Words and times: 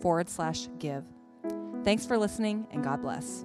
forward 0.00 0.28
slash 0.28 0.68
give. 0.78 1.04
Thanks 1.84 2.04
for 2.04 2.18
listening, 2.18 2.66
and 2.72 2.82
God 2.82 3.02
bless. 3.02 3.44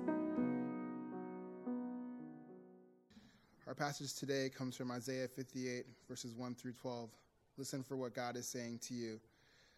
Our 3.68 3.76
passage 3.76 4.16
today 4.16 4.50
comes 4.50 4.76
from 4.76 4.92
Isaiah 4.92 5.28
58, 5.28 5.86
verses 6.09 6.36
1 6.36 6.56
through 6.56 6.73
12. 6.73 7.09
Listen 7.58 7.84
for 7.84 7.95
what 7.95 8.14
God 8.14 8.36
is 8.36 8.48
saying 8.48 8.80
to 8.88 8.94
you. 8.94 9.20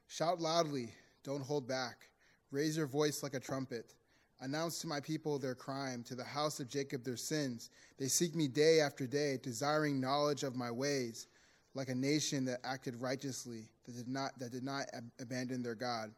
Shout 0.08 0.40
loudly, 0.40 0.90
don't 1.24 1.44
hold 1.44 1.68
back. 1.68 2.08
Raise 2.52 2.78
your 2.78 2.88
voice 2.88 3.22
like 3.22 3.34
a 3.34 3.40
trumpet. 3.40 3.94
Announce 4.42 4.80
to 4.80 4.88
my 4.88 5.00
people 5.00 5.40
their 5.40 5.56
crime, 5.56 6.04
to 6.04 6.16
the 6.16 6.24
house 6.24 6.60
of 6.60 6.70
Jacob 6.70 7.04
their 7.04 7.18
sins. 7.18 7.70
They 7.98 8.08
seek 8.08 8.36
me 8.36 8.48
day 8.48 8.80
after 8.80 9.08
day, 9.08 9.38
desiring 9.42 10.02
knowledge 10.02 10.44
of 10.44 10.56
my 10.56 10.72
ways, 10.72 11.28
like 11.76 11.90
a 11.90 11.96
nation 11.96 12.46
that 12.46 12.60
acted 12.64 13.00
righteously, 13.00 13.68
that 13.86 13.96
did 13.96 14.08
not, 14.08 14.38
that 14.40 14.52
did 14.52 14.64
not 14.64 14.86
ab- 14.94 15.12
abandon 15.20 15.62
their 15.64 15.76
God. 15.76 16.12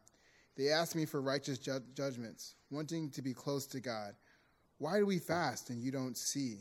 They 0.56 0.70
ask 0.70 0.96
me 0.96 1.04
for 1.04 1.20
righteous 1.20 1.58
ju- 1.58 1.82
judgments, 1.94 2.54
wanting 2.70 3.10
to 3.10 3.22
be 3.22 3.34
close 3.34 3.66
to 3.66 3.80
God. 3.80 4.14
Why 4.78 4.98
do 4.98 5.06
we 5.06 5.18
fast 5.18 5.70
and 5.70 5.82
you 5.82 5.90
don't 5.90 6.16
see? 6.16 6.58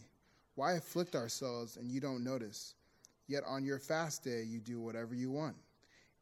Why 0.55 0.73
afflict 0.73 1.15
ourselves 1.15 1.77
and 1.77 1.91
you 1.91 1.99
don't 1.99 2.23
notice? 2.23 2.75
Yet 3.27 3.43
on 3.47 3.63
your 3.63 3.79
fast 3.79 4.23
day 4.23 4.43
you 4.43 4.59
do 4.59 4.79
whatever 4.79 5.15
you 5.15 5.31
want 5.31 5.55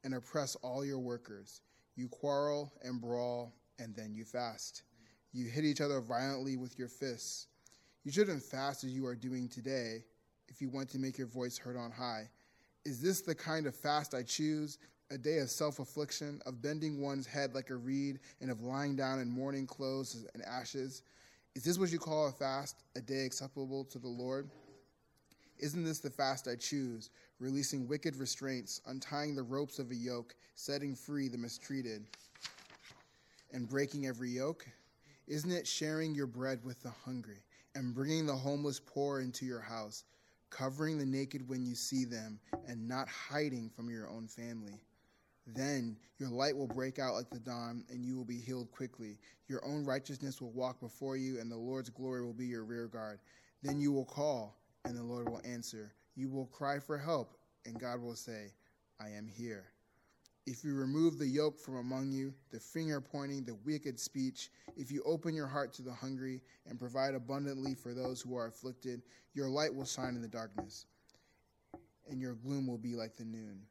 and 0.03 0.13
oppress 0.13 0.55
all 0.57 0.85
your 0.85 0.99
workers. 0.99 1.61
You 1.95 2.07
quarrel 2.07 2.73
and 2.83 2.99
brawl, 2.99 3.53
and 3.79 3.95
then 3.95 4.13
you 4.13 4.25
fast. 4.25 4.83
You 5.31 5.47
hit 5.47 5.65
each 5.65 5.81
other 5.81 5.99
violently 6.01 6.57
with 6.57 6.77
your 6.77 6.87
fists. 6.87 7.47
You 8.03 8.11
shouldn't 8.11 8.43
fast 8.43 8.83
as 8.83 8.91
you 8.91 9.05
are 9.05 9.15
doing 9.15 9.47
today 9.47 10.03
if 10.47 10.61
you 10.61 10.69
want 10.69 10.89
to 10.89 10.99
make 10.99 11.17
your 11.17 11.27
voice 11.27 11.57
heard 11.57 11.77
on 11.77 11.91
high. 11.91 12.29
Is 12.85 13.01
this 13.01 13.21
the 13.21 13.35
kind 13.35 13.65
of 13.65 13.75
fast 13.75 14.13
I 14.13 14.23
choose? 14.23 14.77
A 15.13 15.17
day 15.17 15.37
of 15.37 15.51
self 15.51 15.77
affliction, 15.77 16.41
of 16.47 16.59
bending 16.59 16.99
one's 16.99 17.27
head 17.27 17.53
like 17.53 17.69
a 17.69 17.75
reed, 17.75 18.19
and 18.41 18.49
of 18.49 18.63
lying 18.63 18.95
down 18.95 19.19
in 19.19 19.29
mourning 19.29 19.67
clothes 19.67 20.25
and 20.33 20.43
ashes? 20.43 21.03
Is 21.53 21.63
this 21.63 21.77
what 21.77 21.91
you 21.91 21.99
call 21.99 22.25
a 22.25 22.31
fast, 22.31 22.81
a 22.95 22.99
day 22.99 23.23
acceptable 23.23 23.83
to 23.85 23.99
the 23.99 24.07
Lord? 24.07 24.49
Isn't 25.59 25.83
this 25.83 25.99
the 25.99 26.09
fast 26.09 26.47
I 26.47 26.55
choose, 26.55 27.11
releasing 27.37 27.87
wicked 27.87 28.15
restraints, 28.15 28.81
untying 28.87 29.35
the 29.35 29.43
ropes 29.43 29.77
of 29.77 29.91
a 29.91 29.95
yoke, 29.95 30.35
setting 30.55 30.95
free 30.95 31.27
the 31.27 31.37
mistreated, 31.37 32.07
and 33.51 33.69
breaking 33.69 34.07
every 34.07 34.31
yoke? 34.31 34.65
Isn't 35.27 35.51
it 35.51 35.67
sharing 35.67 36.15
your 36.15 36.25
bread 36.25 36.59
with 36.63 36.81
the 36.81 36.93
hungry, 37.05 37.43
and 37.75 37.93
bringing 37.93 38.25
the 38.25 38.33
homeless 38.33 38.79
poor 38.79 39.19
into 39.19 39.45
your 39.45 39.61
house, 39.61 40.05
covering 40.49 40.97
the 40.97 41.05
naked 41.05 41.47
when 41.47 41.67
you 41.67 41.75
see 41.75 42.03
them, 42.03 42.39
and 42.67 42.87
not 42.87 43.07
hiding 43.07 43.69
from 43.69 43.91
your 43.91 44.09
own 44.09 44.27
family? 44.27 44.81
Then 45.45 45.97
your 46.19 46.29
light 46.29 46.55
will 46.55 46.67
break 46.67 46.99
out 46.99 47.15
like 47.15 47.29
the 47.29 47.39
dawn, 47.39 47.83
and 47.89 48.05
you 48.05 48.15
will 48.15 48.25
be 48.25 48.39
healed 48.39 48.71
quickly. 48.71 49.19
Your 49.47 49.63
own 49.65 49.83
righteousness 49.83 50.41
will 50.41 50.51
walk 50.51 50.79
before 50.79 51.17
you, 51.17 51.39
and 51.39 51.51
the 51.51 51.57
Lord's 51.57 51.89
glory 51.89 52.23
will 52.23 52.33
be 52.33 52.45
your 52.45 52.63
rear 52.63 52.87
guard. 52.87 53.19
Then 53.61 53.79
you 53.79 53.91
will 53.91 54.05
call, 54.05 54.57
and 54.85 54.97
the 54.97 55.03
Lord 55.03 55.29
will 55.29 55.41
answer. 55.43 55.93
You 56.15 56.29
will 56.29 56.45
cry 56.45 56.79
for 56.79 56.97
help, 56.97 57.37
and 57.65 57.79
God 57.79 58.01
will 58.01 58.15
say, 58.15 58.53
I 59.01 59.09
am 59.09 59.27
here. 59.27 59.65
If 60.45 60.63
you 60.63 60.75
remove 60.75 61.17
the 61.17 61.27
yoke 61.27 61.57
from 61.57 61.77
among 61.77 62.11
you, 62.11 62.33
the 62.51 62.59
finger 62.59 62.99
pointing, 62.99 63.45
the 63.45 63.55
wicked 63.65 63.97
speech, 63.99 64.49
if 64.75 64.91
you 64.91 65.01
open 65.05 65.33
your 65.33 65.47
heart 65.47 65.73
to 65.75 65.81
the 65.81 65.93
hungry 65.93 66.41
and 66.67 66.77
provide 66.77 67.15
abundantly 67.15 67.75
for 67.75 67.93
those 67.93 68.21
who 68.21 68.35
are 68.35 68.47
afflicted, 68.47 69.01
your 69.33 69.47
light 69.47 69.73
will 69.73 69.85
shine 69.85 70.15
in 70.15 70.21
the 70.21 70.27
darkness, 70.27 70.85
and 72.09 72.19
your 72.19 72.35
gloom 72.35 72.67
will 72.67 72.77
be 72.77 72.95
like 72.95 73.15
the 73.15 73.23
noon. 73.23 73.61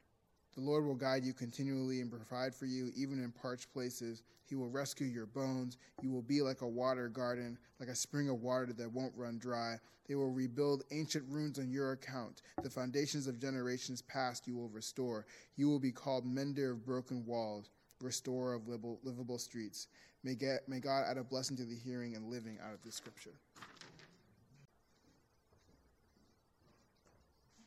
The 0.54 0.60
Lord 0.60 0.84
will 0.84 0.94
guide 0.94 1.24
you 1.24 1.32
continually 1.32 2.00
and 2.00 2.10
provide 2.10 2.54
for 2.54 2.66
you, 2.66 2.92
even 2.94 3.22
in 3.22 3.32
parched 3.32 3.72
places. 3.72 4.22
He 4.44 4.54
will 4.54 4.68
rescue 4.68 5.06
your 5.06 5.24
bones. 5.24 5.78
You 6.02 6.10
will 6.10 6.22
be 6.22 6.42
like 6.42 6.60
a 6.60 6.68
water 6.68 7.08
garden, 7.08 7.58
like 7.80 7.88
a 7.88 7.94
spring 7.94 8.28
of 8.28 8.42
water 8.42 8.72
that 8.74 8.92
won't 8.92 9.16
run 9.16 9.38
dry. 9.38 9.78
They 10.06 10.14
will 10.14 10.30
rebuild 10.30 10.82
ancient 10.91 11.24
ruins 11.26 11.58
on 11.58 11.70
your 11.70 11.92
account. 11.92 12.42
The 12.62 12.68
foundations 12.68 13.26
of 13.26 13.41
generations 13.41 14.02
past 14.02 14.46
you 14.46 14.54
will 14.54 14.68
restore. 14.68 15.24
You 15.56 15.70
will 15.70 15.78
be 15.78 15.92
called 15.92 16.26
mender 16.26 16.72
of 16.72 16.84
broken 16.84 17.24
walls, 17.24 17.70
restorer 18.02 18.52
of 18.52 18.68
livable, 18.68 19.00
livable 19.04 19.38
streets. 19.38 19.88
May, 20.22 20.34
get, 20.34 20.68
may 20.68 20.80
God 20.80 21.04
add 21.08 21.16
a 21.16 21.24
blessing 21.24 21.56
to 21.56 21.64
the 21.64 21.74
hearing 21.74 22.14
and 22.14 22.28
living 22.28 22.58
out 22.62 22.74
of 22.74 22.82
this 22.82 22.94
scripture. 22.94 23.32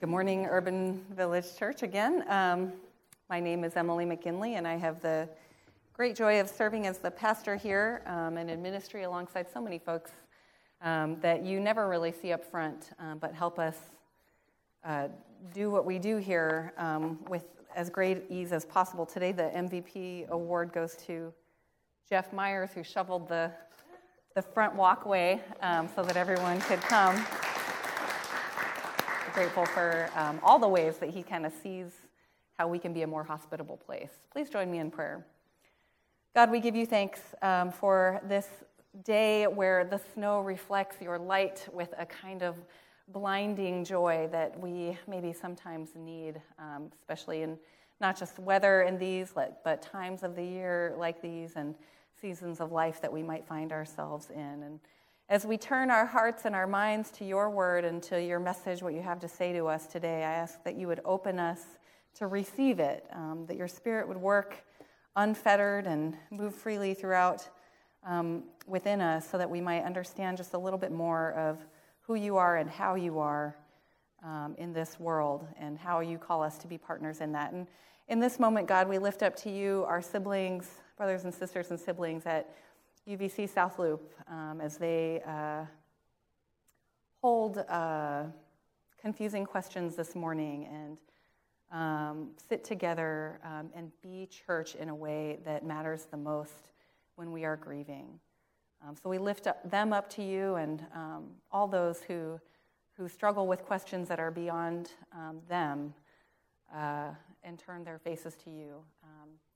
Good 0.06 0.12
morning, 0.12 0.46
Urban 0.46 1.04
Village 1.16 1.58
Church 1.58 1.82
again. 1.82 2.24
Um, 2.30 2.74
my 3.28 3.40
name 3.40 3.64
is 3.64 3.76
Emily 3.76 4.06
McGinley, 4.06 4.52
and 4.56 4.68
I 4.68 4.76
have 4.76 5.02
the 5.02 5.28
great 5.94 6.16
joy 6.16 6.40
of 6.40 6.48
serving 6.48 6.86
as 6.86 7.00
the 7.00 7.10
pastor 7.10 7.56
here 7.56 8.04
um, 8.06 8.38
and 8.38 8.52
in 8.52 8.62
ministry 8.62 9.02
alongside 9.02 9.48
so 9.52 9.60
many 9.60 9.80
folks 9.80 10.12
um, 10.84 11.20
that 11.22 11.44
you 11.44 11.60
never 11.60 11.90
really 11.90 12.12
see 12.12 12.32
up 12.34 12.46
front, 12.46 12.92
uh, 13.00 13.16
but 13.16 13.34
help 13.34 13.58
us 13.58 13.78
uh, 14.84 15.08
do 15.56 15.72
what 15.72 15.86
we 15.86 15.98
do 15.98 16.18
here 16.18 16.72
um, 16.78 17.18
with 17.28 17.46
as 17.76 17.90
great 17.90 18.26
ease 18.30 18.52
as 18.52 18.64
possible. 18.64 19.08
Today, 19.08 19.32
the 19.32 19.50
MVP 19.56 20.30
award 20.30 20.72
goes 20.72 20.94
to 21.08 21.34
Jeff 22.08 22.32
Myers, 22.32 22.70
who 22.76 22.84
shoveled 22.84 23.28
the, 23.28 23.52
the 24.36 24.44
front 24.44 24.76
walkway 24.76 25.42
um, 25.64 25.90
so 25.96 26.04
that 26.04 26.16
everyone 26.16 26.62
could 26.62 26.82
come 26.82 27.26
grateful 29.36 29.66
for 29.66 30.10
um, 30.16 30.40
all 30.42 30.58
the 30.58 30.68
ways 30.68 30.96
that 30.96 31.10
he 31.10 31.22
kind 31.22 31.46
of 31.46 31.52
sees 31.62 31.92
how 32.58 32.70
we 32.70 32.80
can 32.80 32.94
be 32.94 33.02
a 33.02 33.08
more 33.08 33.22
hospitable 33.22 33.76
place. 33.76 34.12
Please 34.32 34.50
join 34.50 34.72
me 34.72 34.80
in 34.80 34.90
prayer. 34.90 35.26
God, 36.34 36.50
we 36.50 36.62
give 36.62 36.74
you 36.74 36.86
thanks 36.86 37.20
um, 37.42 37.70
for 37.70 38.22
this 38.30 38.48
day 39.04 39.46
where 39.48 39.84
the 39.84 40.00
snow 40.14 40.40
reflects 40.40 41.02
your 41.02 41.20
light 41.20 41.68
with 41.74 41.94
a 41.98 42.06
kind 42.06 42.44
of 42.44 42.56
blinding 43.10 43.84
joy 43.84 44.30
that 44.32 44.58
we 44.58 44.98
maybe 45.06 45.34
sometimes 45.34 45.90
need, 45.98 46.42
um, 46.58 46.90
especially 46.98 47.42
in 47.42 47.58
not 48.00 48.18
just 48.18 48.40
weather 48.40 48.84
in 48.84 48.98
these, 48.98 49.34
but 49.34 49.82
times 49.82 50.24
of 50.24 50.38
the 50.38 50.46
year 50.46 50.96
like 50.98 51.22
these 51.22 51.58
and 51.58 51.76
seasons 52.22 52.62
of 52.62 52.72
life 52.72 53.02
that 53.02 53.12
we 53.12 53.22
might 53.22 53.46
find 53.46 53.74
ourselves 53.74 54.30
in. 54.34 54.64
And 54.64 54.80
as 55.28 55.44
we 55.46 55.58
turn 55.58 55.90
our 55.90 56.06
hearts 56.06 56.46
and 56.46 56.56
our 56.56 56.68
minds 56.68 57.10
to 57.10 57.26
your 57.26 57.50
word 57.50 57.84
and 57.84 58.04
to 58.04 58.22
your 58.22 58.40
message, 58.40 58.84
what 58.84 58.94
you 58.94 59.02
have 59.02 59.20
to 59.20 59.28
say 59.28 59.54
to 59.54 59.66
us 59.66 59.88
today, 59.88 60.18
I 60.24 60.32
ask 60.34 60.64
that 60.64 60.76
you 60.76 60.88
would 60.88 61.02
open 61.04 61.40
us 61.40 61.62
to 62.16 62.28
receive 62.28 62.80
it, 62.80 63.06
um, 63.12 63.46
that 63.48 63.58
your 63.58 63.68
spirit 63.68 64.08
would 64.08 64.18
work 64.18 64.64
unfettered 65.16 65.88
and 65.88 66.16
move 66.30 66.54
freely 66.54 66.94
throughout 66.94 67.50
um, 68.06 68.44
within 68.68 69.02
us 69.02 69.28
so 69.28 69.38
that 69.40 69.50
we 69.50 69.62
might 69.62 69.84
understand 69.84 70.38
just 70.38 70.54
a 70.54 70.58
little 70.58 70.78
bit 70.78 70.92
more 70.92 71.32
of 71.34 71.58
who 72.02 72.14
you 72.14 72.38
are 72.38 72.58
and 72.58 72.70
how 72.70 72.94
you 72.94 73.18
are 73.18 73.56
um, 74.24 74.54
in 74.60 74.74
this 74.74 75.00
world 75.00 75.48
and 75.60 75.80
how 75.80 76.02
you 76.02 76.20
call 76.20 76.44
us 76.44 76.60
to 76.60 76.68
be 76.68 76.78
partners 76.78 77.20
in 77.20 77.32
that. 77.32 77.52
And 77.52 77.66
in 78.08 78.20
this 78.20 78.40
moment, 78.40 78.68
God, 78.68 78.88
we 78.88 79.00
lift 79.00 79.24
up 79.24 79.36
to 79.38 79.50
you 79.50 79.86
our 79.88 80.04
siblings, 80.04 80.70
brothers 80.98 81.24
and 81.24 81.34
sisters 81.34 81.72
and 81.72 81.80
siblings 81.80 82.28
at 82.28 82.48
UVC 83.08 83.48
South 83.48 83.78
Loop 83.78 84.14
um, 84.28 84.60
as 84.60 84.78
they 84.78 85.22
uh, 85.28 85.66
hold 87.22 87.60
uh, 87.70 88.24
confusing 89.00 89.46
questions 89.46 89.96
this 89.96 90.16
morning 90.16 90.68
and 90.72 90.98
um, 91.72 92.30
sit 92.50 92.64
together 92.64 93.40
um, 93.44 93.70
and 93.76 93.92
be 94.02 94.28
church 94.28 94.74
in 94.74 94.90
a 94.90 94.96
way 94.96 95.38
that 95.46 95.64
matters 95.64 96.08
the 96.10 96.18
most 96.18 96.72
when 97.16 97.32
we 97.32 97.46
are 97.46 97.56
grieving. 97.56 98.20
Um, 98.86 98.96
so 98.96 99.08
we 99.08 99.20
lift 99.20 99.46
up 99.46 99.70
them 99.70 99.94
up 99.94 100.10
to 100.12 100.24
you 100.24 100.56
and 100.56 100.84
um, 100.96 101.26
all 101.52 101.68
those 101.68 102.02
who, 102.02 102.40
who 102.98 103.08
struggle 103.08 103.46
with 103.46 103.66
questions 103.66 104.08
that 104.10 104.20
are 104.20 104.32
beyond 104.32 104.90
um, 105.14 105.42
them 105.48 105.94
uh, 106.74 107.10
and 107.44 107.60
turn 107.60 107.84
their 107.84 108.00
faces 108.00 108.36
to 108.46 108.50
you. 108.50 108.84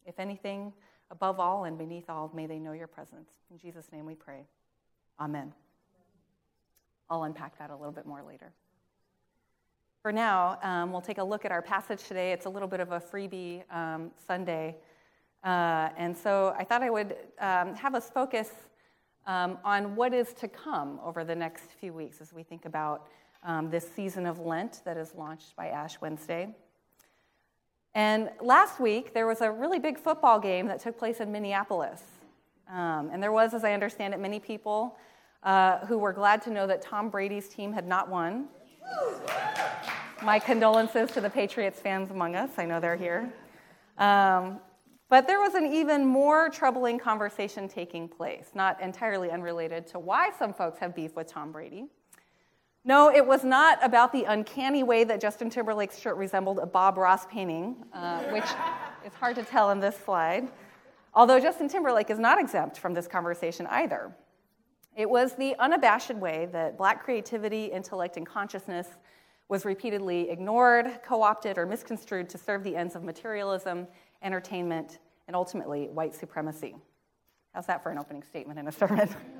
if 0.05 0.19
anything, 0.19 0.71
Above 1.11 1.39
all 1.39 1.63
and 1.63 1.77
beneath 1.77 2.09
all, 2.09 2.31
may 2.33 2.45
they 2.45 2.59
know 2.59 2.71
your 2.71 2.87
presence. 2.87 3.29
In 3.51 3.57
Jesus' 3.57 3.91
name 3.91 4.05
we 4.05 4.15
pray. 4.15 4.45
Amen. 5.19 5.53
I'll 7.09 7.23
unpack 7.23 7.57
that 7.57 7.71
a 7.71 7.75
little 7.75 7.91
bit 7.91 8.05
more 8.05 8.21
later. 8.21 8.53
For 10.01 10.11
now, 10.11 10.59
um, 10.63 10.91
we'll 10.91 11.01
take 11.01 11.17
a 11.17 11.23
look 11.23 11.43
at 11.43 11.51
our 11.51 11.61
passage 11.61 12.03
today. 12.03 12.31
It's 12.31 12.45
a 12.45 12.49
little 12.49 12.67
bit 12.67 12.79
of 12.79 12.91
a 12.91 12.99
freebie 12.99 13.63
um, 13.73 14.11
Sunday. 14.27 14.77
Uh, 15.43 15.89
and 15.97 16.15
so 16.15 16.55
I 16.57 16.63
thought 16.63 16.83
I 16.83 16.89
would 16.89 17.17
um, 17.39 17.75
have 17.75 17.95
us 17.95 18.09
focus 18.09 18.49
um, 19.25 19.57
on 19.63 19.95
what 19.95 20.13
is 20.13 20.33
to 20.33 20.47
come 20.47 20.99
over 21.03 21.23
the 21.23 21.35
next 21.35 21.71
few 21.79 21.91
weeks 21.91 22.21
as 22.21 22.31
we 22.31 22.43
think 22.43 22.65
about 22.65 23.07
um, 23.43 23.69
this 23.69 23.89
season 23.93 24.25
of 24.25 24.39
Lent 24.39 24.81
that 24.85 24.97
is 24.97 25.13
launched 25.15 25.55
by 25.55 25.67
Ash 25.67 25.99
Wednesday. 26.01 26.55
And 27.95 28.29
last 28.41 28.79
week, 28.79 29.13
there 29.13 29.25
was 29.25 29.41
a 29.41 29.51
really 29.51 29.79
big 29.79 29.99
football 29.99 30.39
game 30.39 30.67
that 30.67 30.79
took 30.79 30.97
place 30.97 31.19
in 31.19 31.31
Minneapolis. 31.31 32.03
Um, 32.69 33.09
and 33.11 33.21
there 33.21 33.31
was, 33.31 33.53
as 33.53 33.63
I 33.63 33.73
understand 33.73 34.13
it, 34.13 34.19
many 34.19 34.39
people 34.39 34.97
uh, 35.43 35.79
who 35.85 35.97
were 35.97 36.13
glad 36.13 36.41
to 36.43 36.51
know 36.51 36.67
that 36.67 36.81
Tom 36.81 37.09
Brady's 37.09 37.49
team 37.49 37.73
had 37.73 37.87
not 37.87 38.09
won. 38.09 38.47
My 40.21 40.37
condolences 40.37 41.11
to 41.11 41.21
the 41.21 41.29
Patriots 41.29 41.79
fans 41.79 42.11
among 42.11 42.35
us. 42.35 42.51
I 42.57 42.65
know 42.65 42.79
they're 42.79 42.95
here. 42.95 43.33
Um, 43.97 44.59
but 45.09 45.25
there 45.25 45.39
was 45.39 45.55
an 45.55 45.65
even 45.65 46.05
more 46.05 46.49
troubling 46.49 46.99
conversation 46.99 47.67
taking 47.67 48.07
place, 48.07 48.49
not 48.53 48.79
entirely 48.79 49.31
unrelated 49.31 49.87
to 49.87 49.99
why 49.99 50.29
some 50.37 50.53
folks 50.53 50.77
have 50.79 50.95
beef 50.95 51.15
with 51.15 51.25
Tom 51.25 51.51
Brady. 51.51 51.87
No, 52.89 53.11
it 53.11 53.23
was 53.23 53.43
not 53.43 53.77
about 53.85 54.11
the 54.11 54.23
uncanny 54.23 54.81
way 54.81 55.03
that 55.03 55.21
Justin 55.21 55.51
Timberlake's 55.51 55.99
shirt 55.99 56.17
resembled 56.17 56.57
a 56.57 56.65
Bob 56.65 56.97
Ross 56.97 57.27
painting, 57.27 57.75
uh, 57.93 58.23
which 58.31 58.43
is 59.05 59.13
hard 59.13 59.35
to 59.35 59.43
tell 59.43 59.69
in 59.69 59.79
this 59.79 59.95
slide. 59.95 60.47
Although 61.13 61.39
Justin 61.39 61.69
Timberlake 61.69 62.09
is 62.09 62.17
not 62.17 62.39
exempt 62.39 62.79
from 62.79 62.95
this 62.95 63.07
conversation 63.07 63.67
either. 63.67 64.11
It 64.95 65.07
was 65.07 65.35
the 65.35 65.55
unabashed 65.59 66.15
way 66.15 66.47
that 66.51 66.79
black 66.79 67.03
creativity, 67.03 67.65
intellect, 67.65 68.17
and 68.17 68.25
consciousness 68.25 68.87
was 69.49 69.65
repeatedly 69.65 70.31
ignored, 70.31 70.87
co 71.05 71.21
opted, 71.21 71.59
or 71.59 71.67
misconstrued 71.67 72.27
to 72.29 72.39
serve 72.39 72.63
the 72.63 72.75
ends 72.75 72.95
of 72.95 73.03
materialism, 73.03 73.85
entertainment, 74.23 74.97
and 75.27 75.35
ultimately 75.35 75.89
white 75.89 76.15
supremacy. 76.15 76.75
How's 77.53 77.67
that 77.67 77.83
for 77.83 77.91
an 77.91 77.99
opening 77.99 78.23
statement 78.23 78.57
in 78.57 78.67
a 78.67 78.71
sermon? 78.71 79.15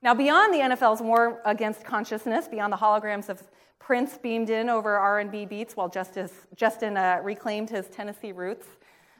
now, 0.00 0.14
beyond 0.14 0.54
the 0.54 0.58
NFL's 0.58 1.00
war 1.00 1.40
against 1.44 1.84
consciousness, 1.84 2.46
beyond 2.46 2.72
the 2.72 2.76
holograms 2.76 3.28
of 3.28 3.42
Prince 3.80 4.16
beamed 4.16 4.48
in 4.48 4.68
over 4.68 4.96
R&B 4.96 5.46
beats 5.46 5.76
while 5.76 5.88
Justice, 5.88 6.32
Justin 6.54 6.96
uh, 6.96 7.20
reclaimed 7.22 7.70
his 7.70 7.86
Tennessee 7.88 8.32
roots, 8.32 8.66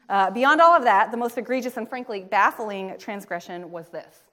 uh, 0.09 0.31
beyond 0.31 0.61
all 0.61 0.73
of 0.73 0.83
that, 0.83 1.11
the 1.11 1.17
most 1.17 1.37
egregious 1.37 1.77
and 1.77 1.87
frankly 1.87 2.21
baffling 2.21 2.95
transgression 2.97 3.71
was 3.71 3.89
this. 3.89 4.23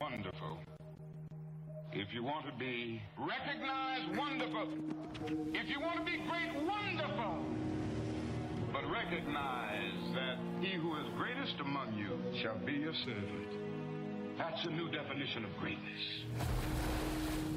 Wonderful. 0.00 0.58
If 1.92 2.14
you 2.14 2.22
want 2.22 2.46
to 2.46 2.52
be 2.52 3.02
recognized, 3.18 4.16
wonderful. 4.16 4.68
If 5.52 5.68
you 5.68 5.80
want 5.80 5.98
to 5.98 6.04
be 6.04 6.18
great, 6.18 6.54
wonderful. 6.64 7.44
But 8.72 8.88
recognize 8.88 10.14
that 10.14 10.38
he 10.60 10.76
who 10.76 10.96
is 10.96 11.06
greatest 11.18 11.58
among 11.60 11.94
you 11.94 12.18
shall 12.40 12.56
be 12.58 12.74
your 12.74 12.94
servant. 12.94 13.59
That's 14.40 14.64
a 14.64 14.70
new 14.70 14.88
definition 14.88 15.44
of 15.44 15.54
greatness. 15.58 16.00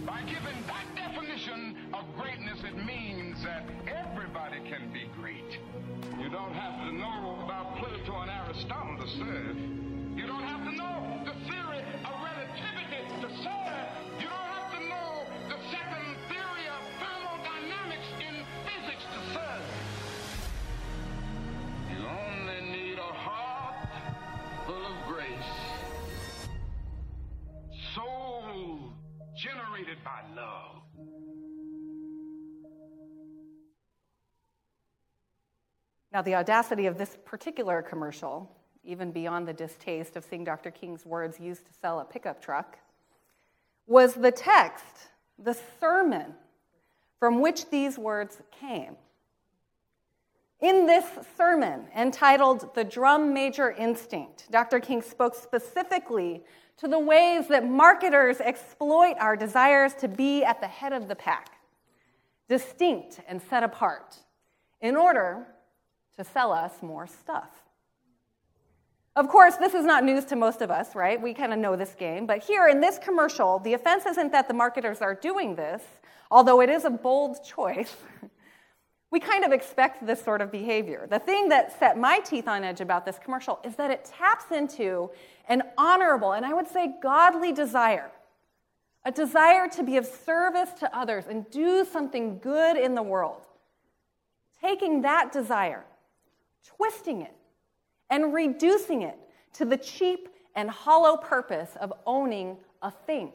By 0.05 0.19
giving 0.23 0.59
that 0.67 0.85
definition 0.97 1.77
of 1.93 2.03
greatness, 2.17 2.59
it 2.65 2.75
means 2.85 3.41
that 3.41 3.63
everybody 3.87 4.57
can 4.69 4.91
be 4.91 5.07
great. 5.17 5.59
You 6.21 6.29
don't 6.29 6.51
have 6.51 6.85
to 6.85 6.93
know 6.93 7.39
about 7.45 7.77
Plato 7.77 8.19
and 8.19 8.29
Aristotle 8.29 8.97
to 8.97 9.07
serve. 9.17 9.52
Now, 36.13 36.21
the 36.21 36.35
audacity 36.35 36.85
of 36.85 36.99
this 36.99 37.17
particular 37.25 37.81
commercial, 37.81 38.47
even 38.83 39.11
beyond 39.11 39.47
the 39.47 39.53
distaste 39.53 40.15
of 40.15 40.23
seeing 40.23 40.43
Dr. 40.43 40.69
King's 40.69 41.07
words 41.07 41.39
used 41.39 41.65
to 41.65 41.73
sell 41.73 42.01
a 42.01 42.05
pickup 42.05 42.39
truck, 42.39 42.77
was 43.87 44.13
the 44.13 44.31
text, 44.31 45.09
the 45.39 45.57
sermon 45.79 46.35
from 47.19 47.41
which 47.41 47.67
these 47.71 47.97
words 47.97 48.41
came. 48.51 48.95
In 50.61 50.85
this 50.85 51.05
sermon 51.35 51.85
entitled 51.97 52.75
The 52.75 52.83
Drum 52.83 53.33
Major 53.33 53.71
Instinct, 53.71 54.51
Dr. 54.51 54.79
King 54.79 55.01
spoke 55.01 55.33
specifically 55.33 56.43
to 56.77 56.87
the 56.87 56.99
ways 56.99 57.47
that 57.47 57.67
marketers 57.67 58.39
exploit 58.39 59.15
our 59.19 59.35
desires 59.35 59.95
to 59.95 60.07
be 60.07 60.43
at 60.43 60.61
the 60.61 60.67
head 60.67 60.93
of 60.93 61.07
the 61.07 61.15
pack, 61.15 61.57
distinct 62.47 63.19
and 63.27 63.41
set 63.41 63.63
apart, 63.63 64.17
in 64.79 64.95
order 64.95 65.47
to 66.17 66.23
sell 66.23 66.51
us 66.51 66.71
more 66.81 67.07
stuff. 67.07 67.49
Of 69.15 69.27
course, 69.27 69.57
this 69.57 69.73
is 69.73 69.85
not 69.85 70.03
news 70.03 70.25
to 70.25 70.35
most 70.35 70.61
of 70.61 70.71
us, 70.71 70.95
right? 70.95 71.21
We 71.21 71.33
kind 71.33 71.53
of 71.53 71.59
know 71.59 71.75
this 71.75 71.93
game. 71.93 72.25
But 72.25 72.43
here 72.43 72.67
in 72.67 72.81
this 72.81 72.97
commercial, 72.97 73.59
the 73.59 73.73
offense 73.73 74.05
isn't 74.05 74.31
that 74.31 74.47
the 74.47 74.53
marketers 74.53 75.01
are 75.01 75.13
doing 75.13 75.55
this, 75.55 75.83
although 76.31 76.61
it 76.61 76.69
is 76.69 76.83
a 76.83 76.89
bold 76.89 77.43
choice. 77.43 77.95
we 79.11 79.19
kind 79.19 79.43
of 79.43 79.51
expect 79.51 80.05
this 80.05 80.23
sort 80.23 80.41
of 80.41 80.51
behavior. 80.51 81.05
The 81.07 81.19
thing 81.19 81.49
that 81.49 81.77
set 81.77 81.97
my 81.97 82.19
teeth 82.19 82.47
on 82.47 82.63
edge 82.63 82.81
about 82.81 83.05
this 83.05 83.19
commercial 83.19 83.59
is 83.63 83.75
that 83.75 83.91
it 83.91 84.03
taps 84.05 84.51
into 84.51 85.11
an 85.47 85.61
honorable 85.77 86.31
and 86.31 86.45
I 86.45 86.53
would 86.53 86.67
say 86.67 86.95
godly 87.01 87.51
desire 87.51 88.09
a 89.05 89.11
desire 89.11 89.67
to 89.69 89.83
be 89.83 89.97
of 89.97 90.05
service 90.05 90.69
to 90.79 90.97
others 90.97 91.25
and 91.27 91.49
do 91.51 91.85
something 91.85 92.39
good 92.39 92.77
in 92.77 92.95
the 92.95 93.03
world. 93.03 93.41
Taking 94.61 95.01
that 95.01 95.31
desire 95.31 95.83
twisting 96.63 97.21
it 97.21 97.35
and 98.09 98.33
reducing 98.33 99.01
it 99.01 99.17
to 99.53 99.65
the 99.65 99.77
cheap 99.77 100.29
and 100.55 100.69
hollow 100.69 101.17
purpose 101.17 101.71
of 101.79 101.93
owning 102.05 102.57
a 102.81 102.91
thing. 102.91 103.31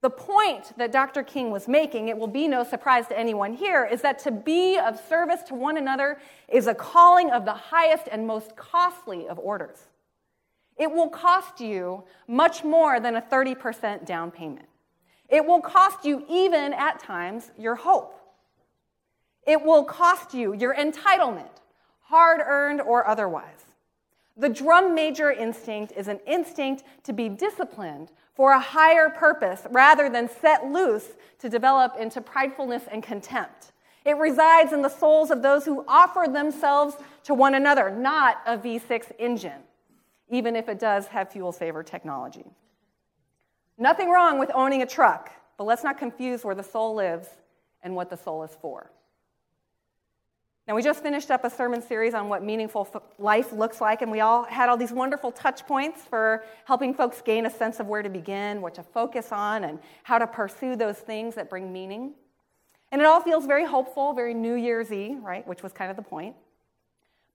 The 0.00 0.10
point 0.10 0.76
that 0.78 0.92
Dr. 0.92 1.24
King 1.24 1.50
was 1.50 1.66
making, 1.66 2.08
it 2.08 2.16
will 2.16 2.28
be 2.28 2.46
no 2.46 2.62
surprise 2.62 3.08
to 3.08 3.18
anyone 3.18 3.52
here, 3.52 3.84
is 3.84 4.00
that 4.02 4.20
to 4.20 4.30
be 4.30 4.78
of 4.78 5.00
service 5.08 5.42
to 5.48 5.54
one 5.54 5.76
another 5.76 6.20
is 6.48 6.68
a 6.68 6.74
calling 6.74 7.30
of 7.30 7.44
the 7.44 7.52
highest 7.52 8.04
and 8.10 8.24
most 8.24 8.54
costly 8.54 9.26
of 9.26 9.40
orders. 9.40 9.78
It 10.76 10.92
will 10.92 11.08
cost 11.08 11.60
you 11.60 12.04
much 12.28 12.62
more 12.62 13.00
than 13.00 13.16
a 13.16 13.22
30% 13.22 14.06
down 14.06 14.30
payment. 14.30 14.66
It 15.28 15.44
will 15.44 15.60
cost 15.60 16.04
you, 16.04 16.24
even 16.28 16.72
at 16.72 17.00
times, 17.00 17.50
your 17.58 17.74
hope. 17.74 18.17
It 19.48 19.64
will 19.64 19.82
cost 19.82 20.34
you 20.34 20.52
your 20.52 20.74
entitlement, 20.74 21.48
hard 22.02 22.42
earned 22.44 22.82
or 22.82 23.08
otherwise. 23.08 23.64
The 24.36 24.50
drum 24.50 24.94
major 24.94 25.32
instinct 25.32 25.94
is 25.96 26.06
an 26.06 26.20
instinct 26.26 26.84
to 27.04 27.14
be 27.14 27.30
disciplined 27.30 28.12
for 28.34 28.52
a 28.52 28.60
higher 28.60 29.08
purpose 29.08 29.66
rather 29.70 30.10
than 30.10 30.28
set 30.28 30.70
loose 30.70 31.08
to 31.38 31.48
develop 31.48 31.96
into 31.98 32.20
pridefulness 32.20 32.82
and 32.92 33.02
contempt. 33.02 33.72
It 34.04 34.18
resides 34.18 34.74
in 34.74 34.82
the 34.82 34.90
souls 34.90 35.30
of 35.30 35.40
those 35.40 35.64
who 35.64 35.82
offer 35.88 36.26
themselves 36.30 36.96
to 37.24 37.32
one 37.32 37.54
another, 37.54 37.90
not 37.90 38.42
a 38.46 38.58
V6 38.58 39.12
engine, 39.18 39.62
even 40.28 40.56
if 40.56 40.68
it 40.68 40.78
does 40.78 41.06
have 41.06 41.32
fuel 41.32 41.52
saver 41.52 41.82
technology. 41.82 42.44
Nothing 43.78 44.10
wrong 44.10 44.38
with 44.38 44.50
owning 44.54 44.82
a 44.82 44.86
truck, 44.86 45.30
but 45.56 45.64
let's 45.64 45.84
not 45.84 45.96
confuse 45.96 46.44
where 46.44 46.54
the 46.54 46.62
soul 46.62 46.94
lives 46.94 47.28
and 47.82 47.96
what 47.96 48.10
the 48.10 48.16
soul 48.18 48.42
is 48.44 48.54
for. 48.60 48.90
Now, 50.68 50.74
we 50.74 50.82
just 50.82 51.02
finished 51.02 51.30
up 51.30 51.44
a 51.44 51.50
sermon 51.50 51.80
series 51.80 52.12
on 52.12 52.28
what 52.28 52.44
meaningful 52.44 52.86
life 53.18 53.54
looks 53.54 53.80
like, 53.80 54.02
and 54.02 54.12
we 54.12 54.20
all 54.20 54.44
had 54.44 54.68
all 54.68 54.76
these 54.76 54.92
wonderful 54.92 55.32
touch 55.32 55.66
points 55.66 56.02
for 56.02 56.44
helping 56.66 56.92
folks 56.92 57.22
gain 57.22 57.46
a 57.46 57.50
sense 57.50 57.80
of 57.80 57.86
where 57.86 58.02
to 58.02 58.10
begin, 58.10 58.60
what 58.60 58.74
to 58.74 58.82
focus 58.82 59.32
on, 59.32 59.64
and 59.64 59.78
how 60.02 60.18
to 60.18 60.26
pursue 60.26 60.76
those 60.76 60.98
things 60.98 61.34
that 61.36 61.48
bring 61.48 61.72
meaning. 61.72 62.12
And 62.92 63.00
it 63.00 63.06
all 63.06 63.22
feels 63.22 63.46
very 63.46 63.64
hopeful, 63.64 64.12
very 64.12 64.34
New 64.34 64.56
Year's 64.56 64.90
y, 64.90 65.16
right? 65.22 65.46
Which 65.48 65.62
was 65.62 65.72
kind 65.72 65.90
of 65.90 65.96
the 65.96 66.02
point. 66.02 66.36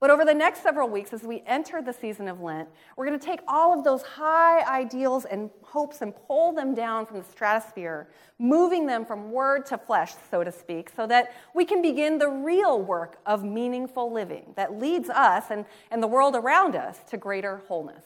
But 0.04 0.10
over 0.10 0.26
the 0.26 0.34
next 0.34 0.62
several 0.62 0.90
weeks, 0.90 1.14
as 1.14 1.22
we 1.22 1.42
enter 1.46 1.80
the 1.80 1.94
season 1.94 2.28
of 2.28 2.42
Lent, 2.42 2.68
we're 2.94 3.06
going 3.06 3.18
to 3.18 3.24
take 3.24 3.40
all 3.48 3.72
of 3.72 3.84
those 3.84 4.02
high 4.02 4.60
ideals 4.64 5.24
and 5.24 5.48
hopes 5.62 6.02
and 6.02 6.12
pull 6.26 6.52
them 6.52 6.74
down 6.74 7.06
from 7.06 7.20
the 7.20 7.24
stratosphere, 7.24 8.08
moving 8.38 8.84
them 8.84 9.06
from 9.06 9.32
word 9.32 9.64
to 9.64 9.78
flesh, 9.78 10.12
so 10.30 10.44
to 10.44 10.52
speak, 10.52 10.90
so 10.94 11.06
that 11.06 11.32
we 11.54 11.64
can 11.64 11.80
begin 11.80 12.18
the 12.18 12.28
real 12.28 12.82
work 12.82 13.16
of 13.24 13.44
meaningful 13.44 14.12
living 14.12 14.52
that 14.56 14.78
leads 14.78 15.08
us 15.08 15.44
and, 15.48 15.64
and 15.90 16.02
the 16.02 16.06
world 16.06 16.36
around 16.36 16.76
us 16.76 16.98
to 17.08 17.16
greater 17.16 17.62
wholeness. 17.66 18.04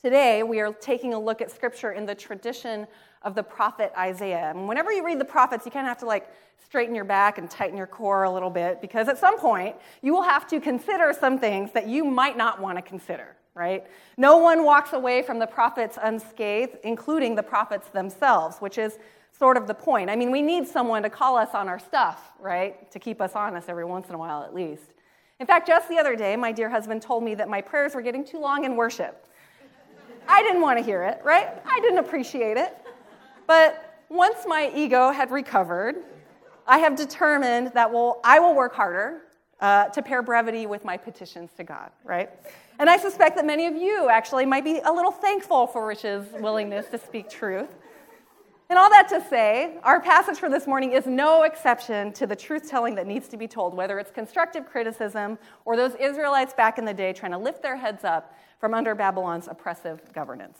Today, 0.00 0.44
we 0.44 0.60
are 0.60 0.72
taking 0.74 1.12
a 1.12 1.18
look 1.18 1.40
at 1.40 1.50
scripture 1.50 1.90
in 1.90 2.06
the 2.06 2.14
tradition 2.14 2.86
of 3.22 3.34
the 3.34 3.42
prophet 3.42 3.92
Isaiah. 3.98 4.52
And 4.54 4.68
whenever 4.68 4.92
you 4.92 5.04
read 5.04 5.18
the 5.18 5.24
prophets, 5.24 5.66
you 5.66 5.72
kind 5.72 5.86
of 5.86 5.88
have 5.88 5.98
to 5.98 6.06
like 6.06 6.30
straighten 6.64 6.94
your 6.94 7.04
back 7.04 7.36
and 7.36 7.50
tighten 7.50 7.76
your 7.76 7.88
core 7.88 8.22
a 8.22 8.30
little 8.30 8.48
bit 8.48 8.80
because 8.80 9.08
at 9.08 9.18
some 9.18 9.40
point, 9.40 9.74
you 10.00 10.12
will 10.12 10.22
have 10.22 10.46
to 10.50 10.60
consider 10.60 11.12
some 11.12 11.36
things 11.36 11.72
that 11.72 11.88
you 11.88 12.04
might 12.04 12.36
not 12.36 12.60
want 12.60 12.78
to 12.78 12.82
consider, 12.82 13.34
right? 13.56 13.88
No 14.16 14.36
one 14.36 14.62
walks 14.62 14.92
away 14.92 15.20
from 15.22 15.40
the 15.40 15.48
prophets 15.48 15.98
unscathed, 16.00 16.76
including 16.84 17.34
the 17.34 17.42
prophets 17.42 17.88
themselves, 17.88 18.58
which 18.58 18.78
is 18.78 19.00
sort 19.36 19.56
of 19.56 19.66
the 19.66 19.74
point. 19.74 20.10
I 20.10 20.14
mean, 20.14 20.30
we 20.30 20.42
need 20.42 20.68
someone 20.68 21.02
to 21.02 21.10
call 21.10 21.36
us 21.36 21.54
on 21.54 21.66
our 21.68 21.80
stuff, 21.80 22.34
right? 22.38 22.88
To 22.92 23.00
keep 23.00 23.20
us 23.20 23.32
honest 23.34 23.68
every 23.68 23.84
once 23.84 24.08
in 24.08 24.14
a 24.14 24.18
while 24.18 24.44
at 24.44 24.54
least. 24.54 24.94
In 25.40 25.46
fact, 25.46 25.66
just 25.66 25.88
the 25.88 25.98
other 25.98 26.14
day, 26.14 26.36
my 26.36 26.52
dear 26.52 26.70
husband 26.70 27.02
told 27.02 27.24
me 27.24 27.34
that 27.34 27.48
my 27.48 27.60
prayers 27.60 27.96
were 27.96 28.02
getting 28.02 28.24
too 28.24 28.38
long 28.38 28.64
in 28.64 28.76
worship. 28.76 29.24
I 30.28 30.42
didn't 30.42 30.60
want 30.60 30.78
to 30.78 30.84
hear 30.84 31.02
it, 31.02 31.20
right? 31.24 31.48
I 31.66 31.80
didn't 31.80 31.98
appreciate 31.98 32.56
it. 32.56 32.76
But 33.46 34.04
once 34.10 34.44
my 34.46 34.70
ego 34.74 35.10
had 35.10 35.30
recovered, 35.30 35.96
I 36.66 36.78
have 36.78 36.96
determined 36.96 37.72
that 37.74 37.90
well, 37.90 38.20
I 38.22 38.38
will 38.38 38.54
work 38.54 38.74
harder 38.74 39.22
uh, 39.60 39.86
to 39.86 40.02
pair 40.02 40.22
brevity 40.22 40.66
with 40.66 40.84
my 40.84 40.96
petitions 40.96 41.50
to 41.56 41.64
God, 41.64 41.90
right? 42.04 42.30
And 42.78 42.88
I 42.88 42.96
suspect 42.96 43.36
that 43.36 43.46
many 43.46 43.66
of 43.66 43.74
you 43.74 44.08
actually 44.08 44.46
might 44.46 44.64
be 44.64 44.78
a 44.84 44.92
little 44.92 45.10
thankful 45.10 45.66
for 45.66 45.86
Rich's 45.86 46.26
willingness 46.34 46.86
to 46.88 46.98
speak 46.98 47.28
truth. 47.28 47.74
And 48.70 48.78
all 48.78 48.90
that 48.90 49.08
to 49.08 49.24
say, 49.30 49.78
our 49.82 49.98
passage 49.98 50.38
for 50.38 50.50
this 50.50 50.66
morning 50.66 50.92
is 50.92 51.06
no 51.06 51.44
exception 51.44 52.12
to 52.12 52.26
the 52.26 52.36
truth 52.36 52.68
telling 52.68 52.94
that 52.96 53.06
needs 53.06 53.26
to 53.28 53.38
be 53.38 53.48
told, 53.48 53.72
whether 53.72 53.98
it's 53.98 54.10
constructive 54.10 54.66
criticism 54.66 55.38
or 55.64 55.74
those 55.74 55.94
Israelites 55.94 56.52
back 56.52 56.76
in 56.76 56.84
the 56.84 56.92
day 56.92 57.14
trying 57.14 57.32
to 57.32 57.38
lift 57.38 57.62
their 57.62 57.76
heads 57.76 58.04
up 58.04 58.34
from 58.60 58.74
under 58.74 58.94
Babylon's 58.94 59.48
oppressive 59.48 60.02
governance. 60.12 60.58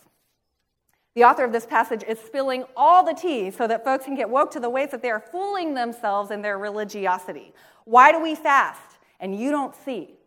The 1.14 1.24
author 1.24 1.44
of 1.44 1.52
this 1.52 1.66
passage 1.66 2.02
is 2.08 2.18
spilling 2.18 2.64
all 2.76 3.04
the 3.04 3.12
tea 3.12 3.50
so 3.50 3.66
that 3.66 3.84
folks 3.84 4.06
can 4.06 4.14
get 4.14 4.30
woke 4.30 4.52
to 4.52 4.60
the 4.60 4.70
ways 4.70 4.90
that 4.92 5.02
they 5.02 5.10
are 5.10 5.20
fooling 5.20 5.74
themselves 5.74 6.30
in 6.30 6.40
their 6.40 6.56
religiosity. 6.56 7.52
Why 7.84 8.10
do 8.10 8.22
we 8.22 8.34
fast 8.34 8.98
and 9.20 9.38
you 9.38 9.50
don't 9.50 9.74
see? 9.84 10.17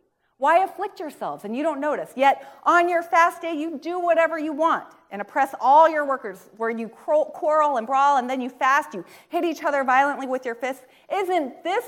Why 0.42 0.64
afflict 0.64 1.00
yourselves 1.00 1.46
and 1.46 1.56
you 1.56 1.62
don't 1.62 1.80
notice? 1.80 2.14
Yet 2.16 2.44
on 2.64 2.90
your 2.90 3.04
fast 3.04 3.44
day, 3.44 3.54
you 3.54 3.78
do 3.78 4.00
whatever 4.00 4.40
you 4.40 4.54
want 4.54 4.88
and 5.12 5.22
oppress 5.22 5.54
all 5.62 5.88
your 5.88 6.04
workers, 6.04 6.50
where 6.58 6.72
you 6.72 6.88
quarrel 6.88 7.78
and 7.78 7.86
brawl 7.86 8.18
and 8.18 8.28
then 8.28 8.42
you 8.42 8.50
fast, 8.50 8.96
you 8.96 9.06
hit 9.30 9.44
each 9.44 9.64
other 9.64 9.84
violently 9.84 10.26
with 10.26 10.44
your 10.44 10.56
fists. 10.56 10.84
Isn't 11.14 11.64
this 11.64 11.86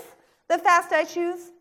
the 0.49 0.59
fast 0.59 0.91
I 0.91 1.03
choose? 1.03 1.51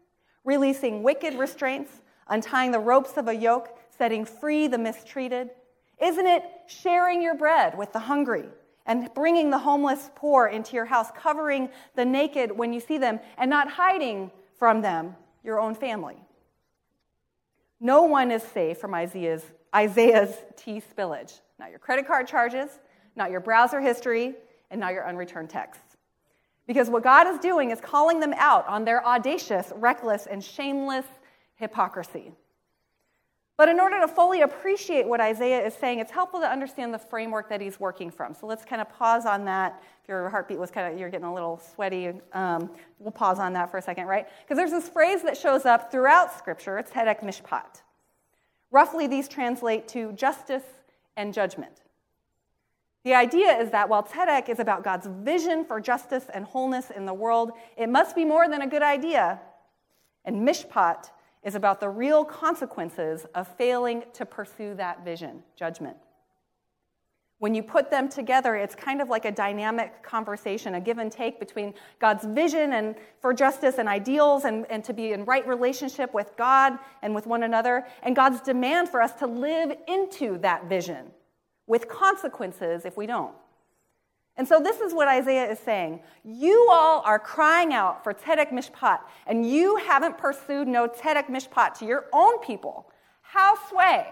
Releasing 0.44 1.02
wicked 1.02 1.32
restraints, 1.34 2.02
untying 2.28 2.72
the 2.72 2.78
ropes 2.78 3.16
of 3.16 3.26
a 3.26 3.34
yoke, 3.34 3.78
setting 3.96 4.26
free 4.26 4.66
the 4.66 4.76
mistreated 4.76 5.48
isn't 6.02 6.26
it 6.26 6.42
sharing 6.66 7.22
your 7.22 7.36
bread 7.36 7.78
with 7.78 7.92
the 7.92 8.00
hungry 8.00 8.44
and 8.86 9.08
bringing 9.14 9.50
the 9.50 9.58
homeless 9.58 10.10
poor 10.16 10.48
into 10.48 10.74
your 10.74 10.84
house, 10.84 11.12
covering 11.16 11.68
the 11.94 12.04
naked 12.04 12.50
when 12.50 12.72
you 12.72 12.80
see 12.80 12.98
them, 12.98 13.20
and 13.38 13.48
not 13.48 13.70
hiding 13.70 14.32
from 14.58 14.82
them 14.82 15.14
your 15.44 15.60
own 15.60 15.76
family? 15.76 16.16
No 17.84 18.02
one 18.04 18.30
is 18.30 18.44
safe 18.44 18.78
from 18.78 18.94
Isaiah's, 18.94 19.42
Isaiah's 19.74 20.36
tea 20.56 20.80
spillage. 20.80 21.40
Not 21.58 21.70
your 21.70 21.80
credit 21.80 22.06
card 22.06 22.28
charges, 22.28 22.70
not 23.16 23.32
your 23.32 23.40
browser 23.40 23.80
history, 23.80 24.34
and 24.70 24.80
not 24.80 24.92
your 24.92 25.04
unreturned 25.06 25.50
texts. 25.50 25.96
Because 26.68 26.88
what 26.88 27.02
God 27.02 27.26
is 27.26 27.40
doing 27.40 27.72
is 27.72 27.80
calling 27.80 28.20
them 28.20 28.34
out 28.36 28.68
on 28.68 28.84
their 28.84 29.04
audacious, 29.04 29.72
reckless, 29.74 30.26
and 30.26 30.44
shameless 30.44 31.06
hypocrisy. 31.56 32.30
But 33.58 33.68
in 33.68 33.78
order 33.78 34.00
to 34.00 34.08
fully 34.08 34.40
appreciate 34.40 35.06
what 35.06 35.20
Isaiah 35.20 35.64
is 35.64 35.74
saying, 35.74 35.98
it's 35.98 36.10
helpful 36.10 36.40
to 36.40 36.50
understand 36.50 36.92
the 36.92 36.98
framework 36.98 37.48
that 37.50 37.60
he's 37.60 37.78
working 37.78 38.10
from. 38.10 38.34
So 38.34 38.46
let's 38.46 38.64
kind 38.64 38.80
of 38.80 38.88
pause 38.90 39.26
on 39.26 39.44
that. 39.44 39.82
If 40.02 40.08
your 40.08 40.30
heartbeat 40.30 40.58
was 40.58 40.70
kind 40.70 40.92
of, 40.92 40.98
you're 40.98 41.10
getting 41.10 41.26
a 41.26 41.34
little 41.34 41.60
sweaty, 41.74 42.12
um, 42.32 42.70
we'll 42.98 43.12
pause 43.12 43.38
on 43.38 43.52
that 43.52 43.70
for 43.70 43.76
a 43.76 43.82
second, 43.82 44.06
right? 44.06 44.26
Because 44.42 44.56
there's 44.56 44.70
this 44.70 44.88
phrase 44.88 45.22
that 45.22 45.36
shows 45.36 45.66
up 45.66 45.92
throughout 45.92 46.36
Scripture. 46.36 46.78
It's 46.78 46.90
Tzedek 46.90 47.20
Mishpat. 47.20 47.82
Roughly, 48.70 49.06
these 49.06 49.28
translate 49.28 49.86
to 49.88 50.12
justice 50.12 50.64
and 51.16 51.34
judgment. 51.34 51.82
The 53.04 53.14
idea 53.14 53.52
is 53.60 53.70
that 53.70 53.88
while 53.88 54.02
Tzedek 54.02 54.48
is 54.48 54.60
about 54.60 54.82
God's 54.82 55.08
vision 55.08 55.64
for 55.64 55.78
justice 55.78 56.24
and 56.32 56.44
wholeness 56.44 56.90
in 56.90 57.04
the 57.04 57.12
world, 57.12 57.52
it 57.76 57.88
must 57.88 58.16
be 58.16 58.24
more 58.24 58.48
than 58.48 58.62
a 58.62 58.66
good 58.66 58.82
idea. 58.82 59.40
And 60.24 60.48
Mishpat 60.48 61.10
is 61.42 61.54
about 61.54 61.80
the 61.80 61.88
real 61.88 62.24
consequences 62.24 63.26
of 63.34 63.48
failing 63.56 64.04
to 64.14 64.24
pursue 64.24 64.74
that 64.74 65.04
vision, 65.04 65.42
judgment. 65.56 65.96
When 67.38 67.56
you 67.56 67.64
put 67.64 67.90
them 67.90 68.08
together, 68.08 68.54
it's 68.54 68.76
kind 68.76 69.02
of 69.02 69.08
like 69.08 69.24
a 69.24 69.32
dynamic 69.32 70.00
conversation, 70.04 70.76
a 70.76 70.80
give 70.80 70.98
and 70.98 71.10
take 71.10 71.40
between 71.40 71.74
God's 71.98 72.24
vision 72.24 72.74
and 72.74 72.94
for 73.20 73.34
justice 73.34 73.78
and 73.78 73.88
ideals 73.88 74.44
and, 74.44 74.64
and 74.70 74.84
to 74.84 74.92
be 74.92 75.10
in 75.12 75.24
right 75.24 75.44
relationship 75.44 76.14
with 76.14 76.30
God 76.36 76.78
and 77.02 77.12
with 77.12 77.26
one 77.26 77.42
another, 77.42 77.84
and 78.04 78.14
God's 78.14 78.40
demand 78.42 78.88
for 78.90 79.02
us 79.02 79.14
to 79.14 79.26
live 79.26 79.76
into 79.88 80.38
that 80.38 80.68
vision 80.68 81.06
with 81.66 81.88
consequences 81.88 82.84
if 82.84 82.96
we 82.96 83.06
don't. 83.06 83.34
And 84.42 84.48
so 84.48 84.58
this 84.58 84.80
is 84.80 84.92
what 84.92 85.06
Isaiah 85.06 85.48
is 85.52 85.60
saying. 85.60 86.00
You 86.24 86.66
all 86.68 87.00
are 87.02 87.20
crying 87.20 87.72
out 87.72 88.02
for 88.02 88.12
Tzedek 88.12 88.50
Mishpat, 88.50 88.98
and 89.24 89.48
you 89.48 89.76
haven't 89.76 90.18
pursued 90.18 90.66
no 90.66 90.88
Tzedek 90.88 91.28
Mishpat 91.28 91.78
to 91.78 91.86
your 91.86 92.06
own 92.12 92.40
people. 92.40 92.90
How 93.20 93.56
sway? 93.68 94.04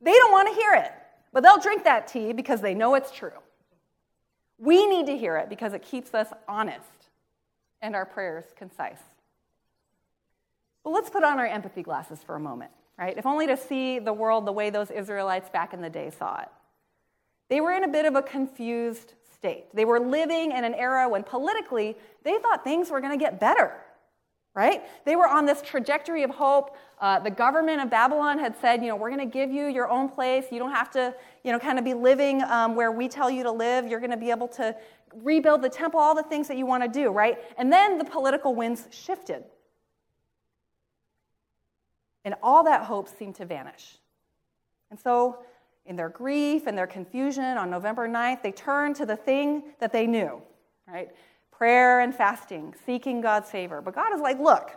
They 0.00 0.12
don't 0.12 0.30
want 0.30 0.46
to 0.46 0.54
hear 0.54 0.74
it, 0.74 0.92
but 1.32 1.42
they'll 1.42 1.58
drink 1.58 1.82
that 1.82 2.06
tea 2.06 2.32
because 2.32 2.60
they 2.60 2.72
know 2.72 2.94
it's 2.94 3.10
true. 3.10 3.32
We 4.58 4.86
need 4.86 5.06
to 5.06 5.18
hear 5.18 5.38
it 5.38 5.48
because 5.48 5.72
it 5.72 5.82
keeps 5.82 6.14
us 6.14 6.28
honest 6.46 7.08
and 7.82 7.96
our 7.96 8.06
prayers 8.06 8.44
concise. 8.56 9.02
But 10.84 10.90
let's 10.90 11.10
put 11.10 11.24
on 11.24 11.40
our 11.40 11.46
empathy 11.48 11.82
glasses 11.82 12.20
for 12.24 12.36
a 12.36 12.40
moment, 12.40 12.70
right? 12.96 13.18
If 13.18 13.26
only 13.26 13.48
to 13.48 13.56
see 13.56 13.98
the 13.98 14.12
world 14.12 14.46
the 14.46 14.52
way 14.52 14.70
those 14.70 14.92
Israelites 14.92 15.48
back 15.48 15.74
in 15.74 15.80
the 15.80 15.90
day 15.90 16.10
saw 16.16 16.42
it. 16.42 16.48
They 17.48 17.60
were 17.60 17.72
in 17.72 17.84
a 17.84 17.88
bit 17.88 18.06
of 18.06 18.14
a 18.14 18.22
confused 18.22 19.14
state. 19.32 19.66
They 19.74 19.84
were 19.84 20.00
living 20.00 20.52
in 20.52 20.64
an 20.64 20.74
era 20.74 21.08
when 21.08 21.22
politically 21.22 21.96
they 22.22 22.38
thought 22.38 22.64
things 22.64 22.90
were 22.90 23.00
going 23.00 23.16
to 23.16 23.22
get 23.22 23.38
better, 23.38 23.74
right? 24.54 24.82
They 25.04 25.16
were 25.16 25.28
on 25.28 25.44
this 25.44 25.60
trajectory 25.60 26.22
of 26.22 26.30
hope. 26.30 26.76
Uh, 27.00 27.18
the 27.18 27.30
government 27.30 27.82
of 27.82 27.90
Babylon 27.90 28.38
had 28.38 28.56
said, 28.60 28.80
you 28.80 28.88
know, 28.88 28.96
we're 28.96 29.10
going 29.10 29.20
to 29.20 29.32
give 29.32 29.50
you 29.50 29.66
your 29.66 29.90
own 29.90 30.08
place. 30.08 30.46
You 30.50 30.58
don't 30.58 30.72
have 30.72 30.90
to, 30.92 31.14
you 31.42 31.52
know, 31.52 31.58
kind 31.58 31.78
of 31.78 31.84
be 31.84 31.92
living 31.92 32.42
um, 32.44 32.74
where 32.74 32.90
we 32.90 33.08
tell 33.08 33.30
you 33.30 33.42
to 33.42 33.52
live. 33.52 33.86
You're 33.86 34.00
going 34.00 34.10
to 34.12 34.16
be 34.16 34.30
able 34.30 34.48
to 34.48 34.74
rebuild 35.22 35.60
the 35.62 35.68
temple, 35.68 36.00
all 36.00 36.14
the 36.14 36.22
things 36.22 36.48
that 36.48 36.56
you 36.56 36.66
want 36.66 36.82
to 36.82 36.88
do, 36.88 37.10
right? 37.10 37.38
And 37.58 37.72
then 37.72 37.98
the 37.98 38.04
political 38.04 38.54
winds 38.54 38.88
shifted. 38.90 39.44
And 42.24 42.34
all 42.42 42.64
that 42.64 42.84
hope 42.84 43.08
seemed 43.08 43.34
to 43.36 43.44
vanish. 43.44 43.98
And 44.90 44.98
so 44.98 45.40
in 45.86 45.96
their 45.96 46.08
grief 46.08 46.66
and 46.66 46.76
their 46.76 46.86
confusion 46.86 47.56
on 47.56 47.70
November 47.70 48.08
9th, 48.08 48.42
they 48.42 48.52
turned 48.52 48.96
to 48.96 49.06
the 49.06 49.16
thing 49.16 49.62
that 49.80 49.92
they 49.92 50.06
knew, 50.06 50.40
right? 50.88 51.10
Prayer 51.50 52.00
and 52.00 52.14
fasting, 52.14 52.74
seeking 52.86 53.20
God's 53.20 53.50
favor. 53.50 53.80
But 53.80 53.94
God 53.94 54.14
is 54.14 54.20
like, 54.20 54.38
look, 54.38 54.70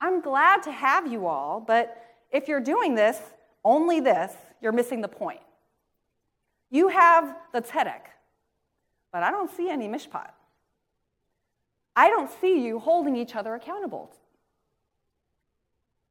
I'm 0.00 0.20
glad 0.20 0.62
to 0.64 0.72
have 0.72 1.10
you 1.10 1.26
all, 1.26 1.60
but 1.60 2.02
if 2.30 2.48
you're 2.48 2.60
doing 2.60 2.94
this, 2.94 3.18
only 3.64 4.00
this, 4.00 4.32
you're 4.60 4.72
missing 4.72 5.00
the 5.00 5.08
point. 5.08 5.40
You 6.70 6.88
have 6.88 7.36
the 7.52 7.60
tzedek, 7.60 8.02
but 9.12 9.22
I 9.22 9.30
don't 9.30 9.50
see 9.56 9.68
any 9.70 9.88
mishpat. 9.88 10.30
I 11.94 12.10
don't 12.10 12.30
see 12.40 12.64
you 12.64 12.78
holding 12.78 13.16
each 13.16 13.34
other 13.34 13.54
accountable. 13.54 14.14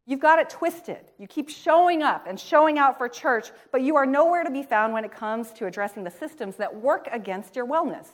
You've 0.07 0.19
got 0.19 0.37
it 0.37 0.49
twisted. 0.49 1.11
You 1.17 1.27
keep 1.27 1.49
showing 1.49 2.03
up 2.03 2.27
and 2.27 2.39
showing 2.39 2.77
out 2.77 2.97
for 2.97 3.09
church, 3.09 3.49
but 3.71 3.81
you 3.81 3.95
are 3.95 4.05
nowhere 4.05 4.43
to 4.43 4.51
be 4.51 4.61
found 4.61 4.93
when 4.93 5.03
it 5.03 5.11
comes 5.11 5.51
to 5.53 5.65
addressing 5.65 6.03
the 6.03 6.11
systems 6.11 6.57
that 6.57 6.75
work 6.75 7.07
against 7.11 7.55
your 7.55 7.65
wellness. 7.65 8.07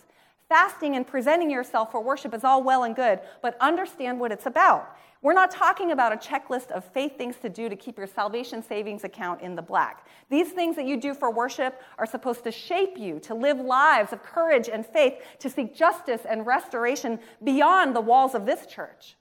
Fasting 0.48 0.96
and 0.96 1.06
presenting 1.06 1.50
yourself 1.50 1.92
for 1.92 2.02
worship 2.02 2.34
is 2.34 2.44
all 2.44 2.64
well 2.64 2.84
and 2.84 2.96
good, 2.96 3.20
but 3.42 3.58
understand 3.60 4.20
what 4.20 4.32
it's 4.32 4.46
about. 4.46 4.98
We're 5.22 5.34
not 5.34 5.52
talking 5.52 5.92
about 5.92 6.14
a 6.14 6.16
checklist 6.16 6.72
of 6.72 6.84
faith 6.84 7.18
things 7.18 7.36
to 7.38 7.50
do 7.50 7.70
to 7.70 7.76
keep 7.76 7.98
your 7.98 8.08
salvation 8.08 8.64
savings 8.64 9.04
account 9.04 9.42
in 9.42 9.56
the 9.56 9.62
black. 9.62 10.08
These 10.30 10.52
things 10.52 10.76
that 10.78 10.86
you 10.86 10.98
do 10.98 11.14
for 11.14 11.30
worship 11.32 11.82
are 11.98 12.06
supposed 12.06 12.44
to 12.46 12.52
shape 12.52 12.98
you 12.98 13.20
to 13.20 13.36
live 13.36 13.60
lives 13.60 14.14
of 14.14 14.24
courage 14.24 14.68
and 14.68 14.86
faith, 14.86 15.22
to 15.40 15.50
seek 15.50 15.76
justice 15.76 16.22
and 16.28 16.46
restoration 16.46 17.20
beyond 17.44 17.96
the 17.96 18.02
walls 18.02 18.34
of 18.34 18.46
this 18.46 18.66
church. 18.66 19.16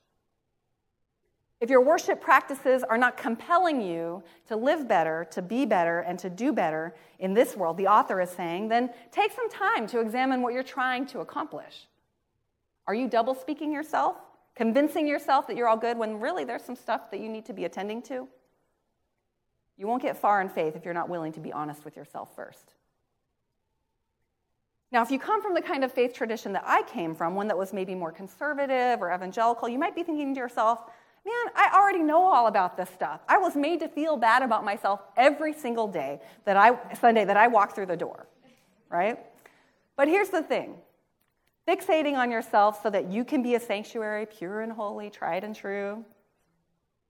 If 1.60 1.68
your 1.68 1.82
worship 1.82 2.22
practices 2.22 2.82
are 2.82 2.96
not 2.96 3.18
compelling 3.18 3.82
you 3.82 4.22
to 4.48 4.56
live 4.56 4.88
better, 4.88 5.26
to 5.32 5.42
be 5.42 5.66
better, 5.66 6.00
and 6.00 6.18
to 6.18 6.30
do 6.30 6.52
better 6.52 6.94
in 7.18 7.34
this 7.34 7.54
world, 7.54 7.76
the 7.76 7.86
author 7.86 8.20
is 8.20 8.30
saying, 8.30 8.68
then 8.68 8.90
take 9.12 9.32
some 9.32 9.50
time 9.50 9.86
to 9.88 10.00
examine 10.00 10.40
what 10.40 10.54
you're 10.54 10.62
trying 10.62 11.04
to 11.08 11.20
accomplish. 11.20 11.86
Are 12.86 12.94
you 12.94 13.08
double 13.08 13.34
speaking 13.34 13.72
yourself, 13.72 14.16
convincing 14.56 15.06
yourself 15.06 15.46
that 15.48 15.56
you're 15.56 15.68
all 15.68 15.76
good 15.76 15.98
when 15.98 16.18
really 16.18 16.44
there's 16.44 16.64
some 16.64 16.76
stuff 16.76 17.10
that 17.10 17.20
you 17.20 17.28
need 17.28 17.44
to 17.44 17.52
be 17.52 17.66
attending 17.66 18.00
to? 18.02 18.26
You 19.76 19.86
won't 19.86 20.02
get 20.02 20.16
far 20.16 20.40
in 20.40 20.48
faith 20.48 20.76
if 20.76 20.84
you're 20.86 20.94
not 20.94 21.10
willing 21.10 21.32
to 21.32 21.40
be 21.40 21.52
honest 21.52 21.84
with 21.84 21.94
yourself 21.94 22.34
first. 22.34 22.72
Now, 24.92 25.02
if 25.02 25.10
you 25.10 25.18
come 25.18 25.40
from 25.42 25.54
the 25.54 25.62
kind 25.62 25.84
of 25.84 25.92
faith 25.92 26.14
tradition 26.14 26.52
that 26.54 26.64
I 26.66 26.82
came 26.82 27.14
from, 27.14 27.34
one 27.34 27.48
that 27.48 27.56
was 27.56 27.72
maybe 27.72 27.94
more 27.94 28.10
conservative 28.10 29.00
or 29.00 29.14
evangelical, 29.14 29.68
you 29.68 29.78
might 29.78 29.94
be 29.94 30.02
thinking 30.02 30.34
to 30.34 30.40
yourself, 30.40 30.90
man, 31.30 31.52
I 31.54 31.78
already 31.78 32.02
know 32.02 32.22
all 32.22 32.46
about 32.46 32.76
this 32.76 32.88
stuff. 32.90 33.20
I 33.28 33.38
was 33.38 33.54
made 33.56 33.80
to 33.80 33.88
feel 33.88 34.16
bad 34.16 34.42
about 34.42 34.64
myself 34.64 35.00
every 35.16 35.52
single 35.52 35.88
day 35.88 36.20
that 36.44 36.56
I, 36.56 36.94
Sunday 36.94 37.24
that 37.24 37.36
I 37.36 37.48
walk 37.48 37.74
through 37.74 37.86
the 37.86 37.96
door, 37.96 38.26
right? 38.88 39.18
But 39.96 40.08
here's 40.08 40.30
the 40.30 40.42
thing 40.42 40.76
fixating 41.68 42.14
on 42.14 42.30
yourself 42.30 42.82
so 42.82 42.90
that 42.90 43.10
you 43.10 43.24
can 43.24 43.42
be 43.42 43.54
a 43.54 43.60
sanctuary, 43.60 44.26
pure 44.26 44.60
and 44.62 44.72
holy, 44.72 45.08
tried 45.10 45.44
and 45.44 45.54
true, 45.54 46.04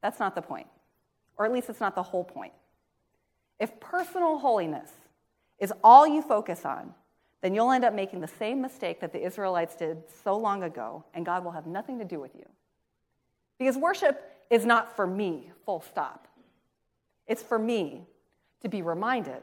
that's 0.03 0.19
not 0.19 0.35
the 0.35 0.43
point. 0.43 0.67
Or 1.39 1.47
at 1.47 1.53
least 1.53 1.71
it's 1.71 1.81
not 1.81 1.95
the 1.95 2.03
whole 2.03 2.25
point. 2.25 2.53
If 3.59 3.79
personal 3.81 4.39
holiness 4.39 4.91
is 5.59 5.73
all 5.83 6.07
you 6.07 6.21
focus 6.21 6.65
on, 6.65 6.95
then 7.43 7.55
you'll 7.55 7.71
end 7.71 7.85
up 7.85 7.95
making 7.95 8.21
the 8.21 8.29
same 8.29 8.61
mistake 8.61 9.01
that 9.01 9.13
the 9.13 9.25
Israelites 9.25 9.75
did 9.77 10.03
so 10.25 10.37
long 10.37 10.63
ago, 10.63 11.05
and 11.15 11.25
God 11.25 11.43
will 11.43 11.53
have 11.53 11.67
nothing 11.67 11.99
to 11.99 12.05
do 12.05 12.21
with 12.21 12.35
you. 12.35 12.45
Because 13.61 13.77
worship 13.77 14.23
is 14.49 14.65
not 14.65 14.97
for 14.97 15.07
me, 15.07 15.53
full 15.67 15.83
stop. 15.83 16.27
It's 17.27 17.43
for 17.43 17.59
me 17.59 18.07
to 18.63 18.71
be 18.71 18.81
reminded 18.81 19.43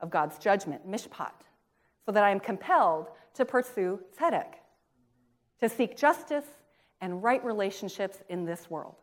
of 0.00 0.10
God's 0.10 0.38
judgment, 0.38 0.88
mishpat, 0.88 1.32
so 2.06 2.12
that 2.12 2.22
I 2.22 2.30
am 2.30 2.38
compelled 2.38 3.08
to 3.34 3.44
pursue 3.44 3.98
tzedek, 4.16 4.54
to 5.60 5.68
seek 5.68 5.96
justice 5.96 6.44
and 7.00 7.20
right 7.20 7.44
relationships 7.44 8.18
in 8.28 8.44
this 8.44 8.70
world. 8.70 8.94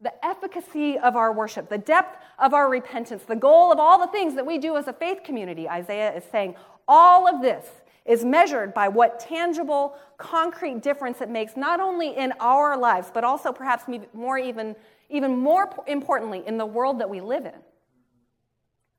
The 0.00 0.24
efficacy 0.24 0.96
of 0.96 1.16
our 1.16 1.32
worship, 1.32 1.68
the 1.68 1.78
depth 1.78 2.16
of 2.38 2.54
our 2.54 2.70
repentance, 2.70 3.24
the 3.24 3.34
goal 3.34 3.72
of 3.72 3.80
all 3.80 3.98
the 3.98 4.12
things 4.12 4.36
that 4.36 4.46
we 4.46 4.58
do 4.58 4.76
as 4.76 4.86
a 4.86 4.92
faith 4.92 5.24
community, 5.24 5.68
Isaiah 5.68 6.14
is 6.16 6.22
saying, 6.30 6.54
all 6.86 7.26
of 7.26 7.42
this 7.42 7.66
is 8.08 8.24
measured 8.24 8.74
by 8.74 8.88
what 8.88 9.20
tangible, 9.20 9.94
concrete 10.16 10.82
difference 10.82 11.20
it 11.20 11.28
makes, 11.28 11.56
not 11.56 11.78
only 11.78 12.16
in 12.16 12.32
our 12.40 12.76
lives, 12.76 13.10
but 13.12 13.22
also 13.22 13.52
perhaps 13.52 13.84
more 14.14 14.38
even, 14.38 14.74
even 15.10 15.36
more 15.36 15.70
importantly, 15.86 16.42
in 16.46 16.56
the 16.56 16.66
world 16.66 16.98
that 17.00 17.10
we 17.10 17.20
live 17.20 17.44
in. 17.44 17.52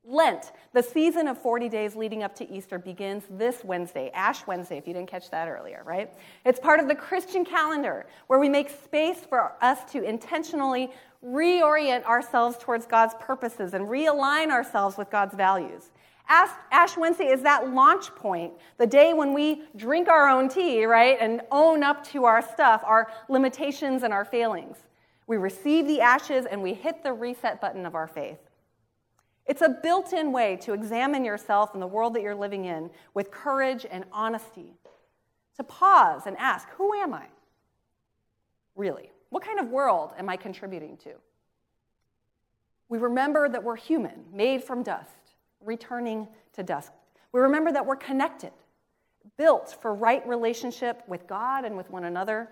Lent, 0.05 0.53
the 0.73 0.81
season 0.81 1.27
of 1.27 1.37
40 1.39 1.69
days 1.69 1.95
leading 1.95 2.23
up 2.23 2.33
to 2.35 2.49
Easter, 2.49 2.79
begins 2.79 3.23
this 3.29 3.63
Wednesday, 3.63 4.09
Ash 4.13 4.47
Wednesday, 4.47 4.77
if 4.77 4.87
you 4.87 4.93
didn't 4.93 5.09
catch 5.09 5.29
that 5.29 5.47
earlier, 5.47 5.83
right? 5.85 6.11
It's 6.45 6.59
part 6.59 6.79
of 6.79 6.87
the 6.87 6.95
Christian 6.95 7.43
calendar 7.43 8.05
where 8.27 8.39
we 8.39 8.49
make 8.49 8.69
space 8.69 9.19
for 9.19 9.53
us 9.61 9.91
to 9.91 10.01
intentionally 10.01 10.89
reorient 11.23 12.05
ourselves 12.05 12.57
towards 12.59 12.85
God's 12.85 13.13
purposes 13.19 13.73
and 13.73 13.87
realign 13.87 14.49
ourselves 14.49 14.97
with 14.97 15.09
God's 15.09 15.35
values. 15.35 15.89
Ash, 16.29 16.95
Wednesday 16.95 17.27
is 17.27 17.41
that 17.41 17.74
launch 17.74 18.13
point, 18.15 18.53
the 18.77 18.86
day 18.86 19.13
when 19.13 19.33
we 19.33 19.63
drink 19.75 20.07
our 20.07 20.29
own 20.29 20.48
tea, 20.48 20.86
right, 20.86 21.17
and 21.19 21.41
own 21.51 21.83
up 21.83 22.05
to 22.09 22.25
our 22.25 22.41
stuff, 22.41 22.83
our 22.86 23.12
limitations 23.29 24.03
and 24.03 24.13
our 24.13 24.24
failings. 24.24 24.77
We 25.25 25.38
receive 25.38 25.88
the 25.88 26.01
ashes 26.01 26.45
and 26.45 26.62
we 26.62 26.74
hit 26.74 27.03
the 27.03 27.13
reset 27.13 27.59
button 27.59 27.86
of 27.86 27.95
our 27.95 28.07
faith. 28.07 28.38
It's 29.48 29.63
a 29.63 29.69
built 29.69 30.13
in 30.13 30.31
way 30.31 30.57
to 30.57 30.74
examine 30.74 31.25
yourself 31.25 31.74
and 31.74 31.81
the 31.81 31.88
world 31.88 32.13
that 32.13 32.21
you're 32.21 32.36
living 32.36 32.65
in 32.65 32.91
with 33.15 33.31
courage 33.31 33.86
and 33.89 34.05
honesty. 34.12 34.75
To 35.57 35.63
pause 35.63 36.21
and 36.27 36.38
ask, 36.38 36.69
who 36.69 36.93
am 36.93 37.13
I? 37.13 37.25
Really? 38.75 39.12
What 39.29 39.43
kind 39.43 39.59
of 39.59 39.69
world 39.69 40.13
am 40.17 40.29
I 40.29 40.38
contributing 40.38 40.98
to? 40.98 41.12
We 42.88 43.00
remember 43.00 43.50
that 43.50 43.63
we're 43.63 43.75
human, 43.75 44.25
made 44.31 44.63
from 44.63 44.83
dust 44.83 45.18
returning 45.63 46.27
to 46.53 46.63
dust. 46.63 46.91
We 47.31 47.41
remember 47.41 47.71
that 47.71 47.85
we're 47.85 47.95
connected, 47.95 48.51
built 49.37 49.75
for 49.81 49.93
right 49.93 50.27
relationship 50.27 51.03
with 51.07 51.27
God 51.27 51.65
and 51.65 51.77
with 51.77 51.89
one 51.89 52.05
another, 52.05 52.49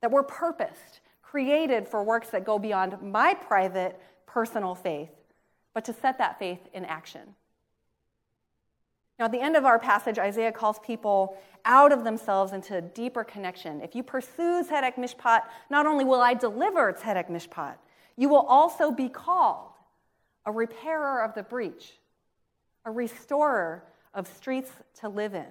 that 0.00 0.10
we're 0.10 0.22
purposed, 0.22 1.00
created 1.22 1.88
for 1.88 2.02
works 2.02 2.30
that 2.30 2.44
go 2.44 2.58
beyond 2.58 3.02
my 3.02 3.34
private, 3.34 4.00
personal 4.26 4.74
faith, 4.74 5.10
but 5.74 5.84
to 5.84 5.92
set 5.92 6.18
that 6.18 6.38
faith 6.38 6.60
in 6.72 6.84
action. 6.84 7.34
Now, 9.18 9.24
at 9.24 9.32
the 9.32 9.40
end 9.40 9.56
of 9.56 9.64
our 9.64 9.78
passage, 9.78 10.18
Isaiah 10.18 10.52
calls 10.52 10.78
people 10.78 11.36
out 11.64 11.90
of 11.90 12.04
themselves 12.04 12.52
into 12.52 12.80
deeper 12.80 13.24
connection. 13.24 13.80
If 13.80 13.96
you 13.96 14.02
pursue 14.04 14.62
Tzedek 14.62 14.94
Mishpat, 14.94 15.42
not 15.70 15.86
only 15.86 16.04
will 16.04 16.20
I 16.20 16.34
deliver 16.34 16.92
Tzedek 16.92 17.28
Mishpat, 17.28 17.74
you 18.16 18.28
will 18.28 18.46
also 18.48 18.92
be 18.92 19.08
called 19.08 19.72
a 20.46 20.52
repairer 20.52 21.22
of 21.22 21.34
the 21.34 21.42
breach, 21.42 21.98
a 22.84 22.90
restorer 22.90 23.84
of 24.14 24.26
streets 24.26 24.70
to 25.00 25.08
live 25.08 25.34
in. 25.34 25.46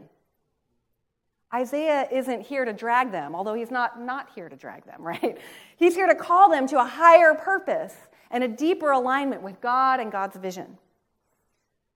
Isaiah 1.53 2.07
isn't 2.11 2.41
here 2.41 2.65
to 2.65 2.73
drag 2.73 3.11
them, 3.11 3.33
although 3.33 3.53
he's 3.53 3.71
not 3.71 4.01
not 4.01 4.29
here 4.35 4.49
to 4.49 4.55
drag 4.55 4.85
them, 4.85 5.01
right? 5.03 5.37
He's 5.77 5.95
here 5.95 6.07
to 6.07 6.15
call 6.15 6.49
them 6.49 6.67
to 6.67 6.79
a 6.79 6.85
higher 6.85 7.33
purpose 7.33 7.95
and 8.31 8.43
a 8.43 8.47
deeper 8.47 8.91
alignment 8.91 9.41
with 9.41 9.61
God 9.61 9.99
and 9.99 10.11
God's 10.11 10.35
vision. 10.35 10.77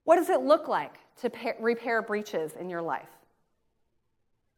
What 0.03 0.15
does 0.15 0.29
it 0.29 0.41
look 0.41 0.67
like 0.67 0.95
to 1.21 1.31
repair 1.59 2.01
breaches 2.01 2.53
in 2.59 2.69
your 2.69 2.81
life? 2.81 3.09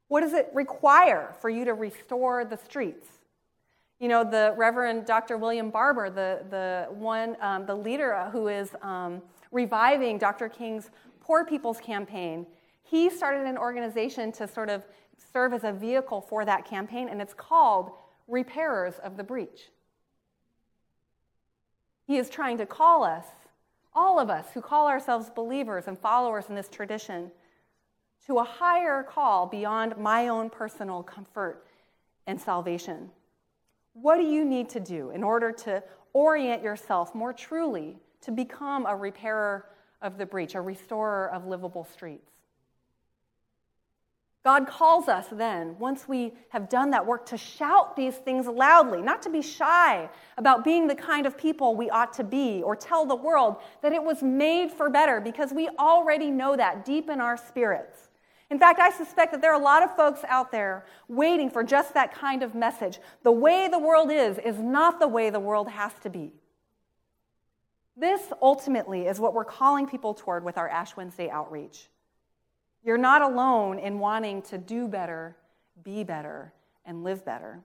What 0.07 0.21
does 0.21 0.33
it 0.33 0.49
require 0.53 1.33
for 1.41 1.49
you 1.49 1.65
to 1.65 1.73
restore 1.73 2.45
the 2.45 2.57
streets? 2.57 3.07
You 3.99 4.09
know, 4.09 4.23
the 4.23 4.53
Reverend 4.57 5.05
Dr. 5.05 5.37
William 5.37 5.69
Barber, 5.69 6.09
the, 6.09 6.43
the 6.49 6.93
one, 6.93 7.35
um, 7.41 7.65
the 7.65 7.75
leader 7.75 8.29
who 8.31 8.47
is 8.47 8.69
um, 8.81 9.21
reviving 9.53 10.17
Dr. 10.17 10.49
King's 10.49 10.89
Poor 11.21 11.45
People's 11.45 11.79
Campaign, 11.79 12.45
he 12.81 13.09
started 13.09 13.45
an 13.45 13.57
organization 13.57 14.31
to 14.33 14.47
sort 14.47 14.69
of 14.69 14.83
serve 15.31 15.53
as 15.53 15.63
a 15.63 15.71
vehicle 15.71 16.19
for 16.19 16.43
that 16.43 16.65
campaign, 16.65 17.07
and 17.07 17.21
it's 17.21 17.33
called 17.33 17.91
Repairers 18.27 18.95
of 19.03 19.15
the 19.15 19.23
Breach. 19.23 19.69
He 22.05 22.17
is 22.17 22.29
trying 22.29 22.57
to 22.57 22.65
call 22.65 23.03
us, 23.03 23.25
all 23.95 24.19
of 24.19 24.29
us 24.29 24.47
who 24.53 24.61
call 24.61 24.87
ourselves 24.87 25.29
believers 25.29 25.85
and 25.87 25.97
followers 25.97 26.45
in 26.49 26.55
this 26.55 26.67
tradition, 26.67 27.31
to 28.25 28.39
a 28.39 28.43
higher 28.43 29.03
call 29.03 29.45
beyond 29.45 29.97
my 29.97 30.27
own 30.27 30.49
personal 30.49 31.03
comfort 31.03 31.65
and 32.27 32.39
salvation. 32.39 33.09
What 33.93 34.17
do 34.17 34.23
you 34.23 34.43
need 34.43 34.69
to 34.69 34.79
do 34.79 35.11
in 35.11 35.23
order 35.23 35.51
to 35.51 35.83
orient 36.13 36.63
yourself 36.63 37.13
more 37.13 37.33
truly 37.33 37.97
to 38.23 38.31
become 38.31 38.85
a 38.85 38.95
repairer 38.95 39.65
of 40.01 40.17
the 40.17 40.25
breach, 40.25 40.55
a 40.55 40.61
restorer 40.61 41.29
of 41.31 41.45
livable 41.45 41.85
streets. 41.85 42.29
God 44.43 44.67
calls 44.67 45.07
us 45.07 45.27
then, 45.31 45.77
once 45.79 46.05
we 46.05 46.33
have 46.49 46.67
done 46.67 46.91
that 46.91 47.05
work, 47.05 47.25
to 47.27 47.37
shout 47.37 47.95
these 47.95 48.15
things 48.15 48.45
loudly, 48.45 49.01
not 49.01 49.21
to 49.21 49.29
be 49.29 49.41
shy 49.41 50.09
about 50.37 50.65
being 50.65 50.85
the 50.85 50.95
kind 50.95 51.25
of 51.25 51.37
people 51.37 51.77
we 51.77 51.89
ought 51.89 52.11
to 52.13 52.25
be, 52.25 52.61
or 52.61 52.75
tell 52.75 53.05
the 53.05 53.15
world 53.15 53.55
that 53.81 53.93
it 53.93 54.03
was 54.03 54.21
made 54.21 54.69
for 54.69 54.89
better, 54.89 55.21
because 55.21 55.53
we 55.53 55.69
already 55.79 56.29
know 56.29 56.57
that 56.57 56.83
deep 56.83 57.09
in 57.09 57.21
our 57.21 57.37
spirits. 57.37 58.09
In 58.49 58.59
fact, 58.59 58.81
I 58.81 58.91
suspect 58.91 59.31
that 59.31 59.41
there 59.41 59.53
are 59.53 59.59
a 59.59 59.63
lot 59.63 59.81
of 59.81 59.95
folks 59.95 60.19
out 60.27 60.51
there 60.51 60.85
waiting 61.07 61.49
for 61.49 61.63
just 61.63 61.93
that 61.93 62.13
kind 62.13 62.43
of 62.43 62.53
message. 62.53 62.99
The 63.23 63.31
way 63.31 63.69
the 63.69 63.79
world 63.79 64.11
is, 64.11 64.37
is 64.39 64.59
not 64.59 64.99
the 64.99 65.07
way 65.07 65.29
the 65.29 65.39
world 65.39 65.69
has 65.69 65.93
to 66.01 66.09
be. 66.09 66.33
This 67.95 68.21
ultimately 68.41 69.07
is 69.07 69.19
what 69.19 69.33
we're 69.33 69.45
calling 69.45 69.87
people 69.87 70.13
toward 70.13 70.43
with 70.43 70.57
our 70.57 70.67
Ash 70.67 70.95
Wednesday 70.95 71.29
outreach. 71.29 71.89
You're 72.83 72.97
not 72.97 73.21
alone 73.21 73.79
in 73.79 73.99
wanting 73.99 74.41
to 74.43 74.57
do 74.57 74.87
better, 74.87 75.37
be 75.83 76.03
better, 76.03 76.53
and 76.85 77.03
live 77.03 77.23
better. 77.23 77.61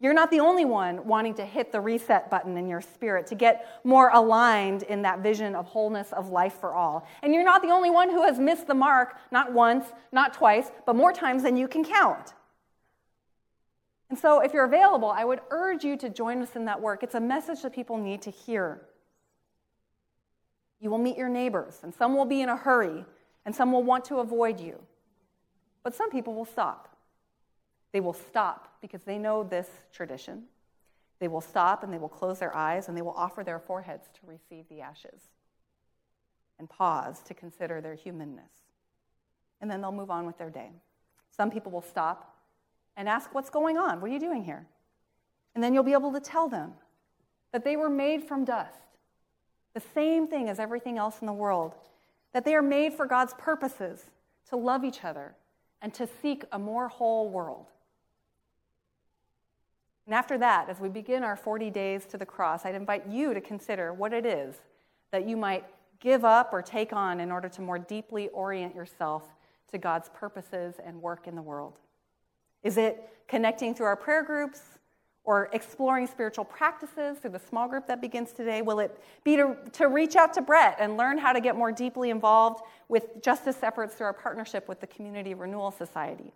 You're 0.00 0.14
not 0.14 0.32
the 0.32 0.40
only 0.40 0.64
one 0.64 1.06
wanting 1.06 1.34
to 1.34 1.44
hit 1.44 1.70
the 1.70 1.80
reset 1.80 2.28
button 2.28 2.56
in 2.56 2.66
your 2.66 2.80
spirit 2.80 3.28
to 3.28 3.36
get 3.36 3.80
more 3.84 4.10
aligned 4.12 4.82
in 4.82 5.02
that 5.02 5.20
vision 5.20 5.54
of 5.54 5.66
wholeness 5.66 6.12
of 6.12 6.30
life 6.30 6.54
for 6.54 6.74
all. 6.74 7.06
And 7.22 7.32
you're 7.32 7.44
not 7.44 7.62
the 7.62 7.68
only 7.68 7.90
one 7.90 8.10
who 8.10 8.22
has 8.22 8.36
missed 8.36 8.66
the 8.66 8.74
mark, 8.74 9.16
not 9.30 9.52
once, 9.52 9.86
not 10.10 10.34
twice, 10.34 10.72
but 10.86 10.96
more 10.96 11.12
times 11.12 11.44
than 11.44 11.56
you 11.56 11.68
can 11.68 11.84
count. 11.84 12.34
And 14.10 14.18
so, 14.18 14.40
if 14.40 14.52
you're 14.52 14.64
available, 14.64 15.08
I 15.08 15.24
would 15.24 15.40
urge 15.50 15.84
you 15.84 15.96
to 15.98 16.10
join 16.10 16.42
us 16.42 16.56
in 16.56 16.64
that 16.64 16.80
work. 16.80 17.04
It's 17.04 17.14
a 17.14 17.20
message 17.20 17.62
that 17.62 17.72
people 17.72 17.96
need 17.96 18.22
to 18.22 18.30
hear. 18.30 18.82
You 20.82 20.90
will 20.90 20.98
meet 20.98 21.16
your 21.16 21.28
neighbors, 21.28 21.78
and 21.84 21.94
some 21.94 22.16
will 22.16 22.24
be 22.24 22.40
in 22.40 22.48
a 22.48 22.56
hurry, 22.56 23.04
and 23.46 23.54
some 23.54 23.70
will 23.70 23.84
want 23.84 24.04
to 24.06 24.16
avoid 24.16 24.58
you. 24.58 24.80
But 25.84 25.94
some 25.94 26.10
people 26.10 26.34
will 26.34 26.44
stop. 26.44 26.96
They 27.92 28.00
will 28.00 28.12
stop 28.12 28.76
because 28.80 29.02
they 29.02 29.16
know 29.16 29.44
this 29.44 29.68
tradition. 29.92 30.42
They 31.20 31.28
will 31.28 31.40
stop 31.40 31.84
and 31.84 31.92
they 31.92 31.98
will 31.98 32.08
close 32.08 32.40
their 32.40 32.54
eyes 32.56 32.88
and 32.88 32.96
they 32.96 33.02
will 33.02 33.14
offer 33.16 33.44
their 33.44 33.60
foreheads 33.60 34.08
to 34.14 34.20
receive 34.26 34.68
the 34.68 34.80
ashes 34.80 35.20
and 36.58 36.68
pause 36.68 37.20
to 37.26 37.34
consider 37.34 37.80
their 37.80 37.94
humanness. 37.94 38.50
And 39.60 39.70
then 39.70 39.80
they'll 39.80 39.92
move 39.92 40.10
on 40.10 40.26
with 40.26 40.36
their 40.36 40.50
day. 40.50 40.72
Some 41.30 41.50
people 41.50 41.70
will 41.70 41.82
stop 41.82 42.34
and 42.96 43.08
ask, 43.08 43.32
What's 43.32 43.50
going 43.50 43.78
on? 43.78 44.00
What 44.00 44.10
are 44.10 44.14
you 44.14 44.18
doing 44.18 44.42
here? 44.42 44.66
And 45.54 45.62
then 45.62 45.74
you'll 45.74 45.84
be 45.84 45.92
able 45.92 46.12
to 46.12 46.20
tell 46.20 46.48
them 46.48 46.72
that 47.52 47.62
they 47.62 47.76
were 47.76 47.90
made 47.90 48.24
from 48.24 48.44
dust 48.44 48.91
the 49.74 49.82
same 49.94 50.26
thing 50.26 50.48
as 50.48 50.58
everything 50.58 50.98
else 50.98 51.20
in 51.20 51.26
the 51.26 51.32
world, 51.32 51.74
that 52.32 52.44
they 52.44 52.54
are 52.54 52.62
made 52.62 52.94
for 52.94 53.06
God's 53.06 53.34
purposes 53.34 54.04
to 54.48 54.56
love 54.56 54.84
each 54.84 55.04
other 55.04 55.34
and 55.80 55.92
to 55.94 56.08
seek 56.20 56.44
a 56.52 56.58
more 56.58 56.88
whole 56.88 57.28
world. 57.28 57.66
And 60.06 60.14
after 60.14 60.36
that, 60.38 60.68
as 60.68 60.80
we 60.80 60.88
begin 60.88 61.22
our 61.22 61.36
40 61.36 61.70
days 61.70 62.06
to 62.06 62.18
the 62.18 62.26
cross, 62.26 62.64
I'd 62.64 62.74
invite 62.74 63.06
you 63.08 63.34
to 63.34 63.40
consider 63.40 63.92
what 63.92 64.12
it 64.12 64.26
is 64.26 64.56
that 65.10 65.28
you 65.28 65.36
might 65.36 65.64
give 66.00 66.24
up 66.24 66.52
or 66.52 66.62
take 66.62 66.92
on 66.92 67.20
in 67.20 67.30
order 67.30 67.48
to 67.48 67.62
more 67.62 67.78
deeply 67.78 68.28
orient 68.30 68.74
yourself 68.74 69.22
to 69.70 69.78
God's 69.78 70.10
purposes 70.12 70.74
and 70.84 71.00
work 71.00 71.28
in 71.28 71.36
the 71.36 71.42
world. 71.42 71.78
Is 72.62 72.76
it 72.76 73.08
connecting 73.28 73.74
through 73.74 73.86
our 73.86 73.96
prayer 73.96 74.22
groups 74.22 74.60
or 75.24 75.48
exploring 75.52 76.06
spiritual 76.06 76.44
practices 76.44 77.18
through 77.18 77.30
the 77.30 77.38
small 77.38 77.68
group 77.68 77.86
that 77.86 78.00
begins 78.00 78.32
today? 78.32 78.62
Will 78.62 78.80
it 78.80 78.98
be 79.22 79.36
to, 79.36 79.56
to 79.72 79.88
reach 79.88 80.16
out 80.16 80.32
to 80.34 80.42
Brett 80.42 80.76
and 80.80 80.96
learn 80.96 81.18
how 81.18 81.32
to 81.32 81.40
get 81.40 81.56
more 81.56 81.70
deeply 81.70 82.10
involved 82.10 82.62
with 82.88 83.22
justice 83.22 83.62
efforts 83.62 83.94
through 83.94 84.06
our 84.06 84.12
partnership 84.12 84.68
with 84.68 84.80
the 84.80 84.86
Community 84.86 85.34
Renewal 85.34 85.70
Society? 85.70 86.32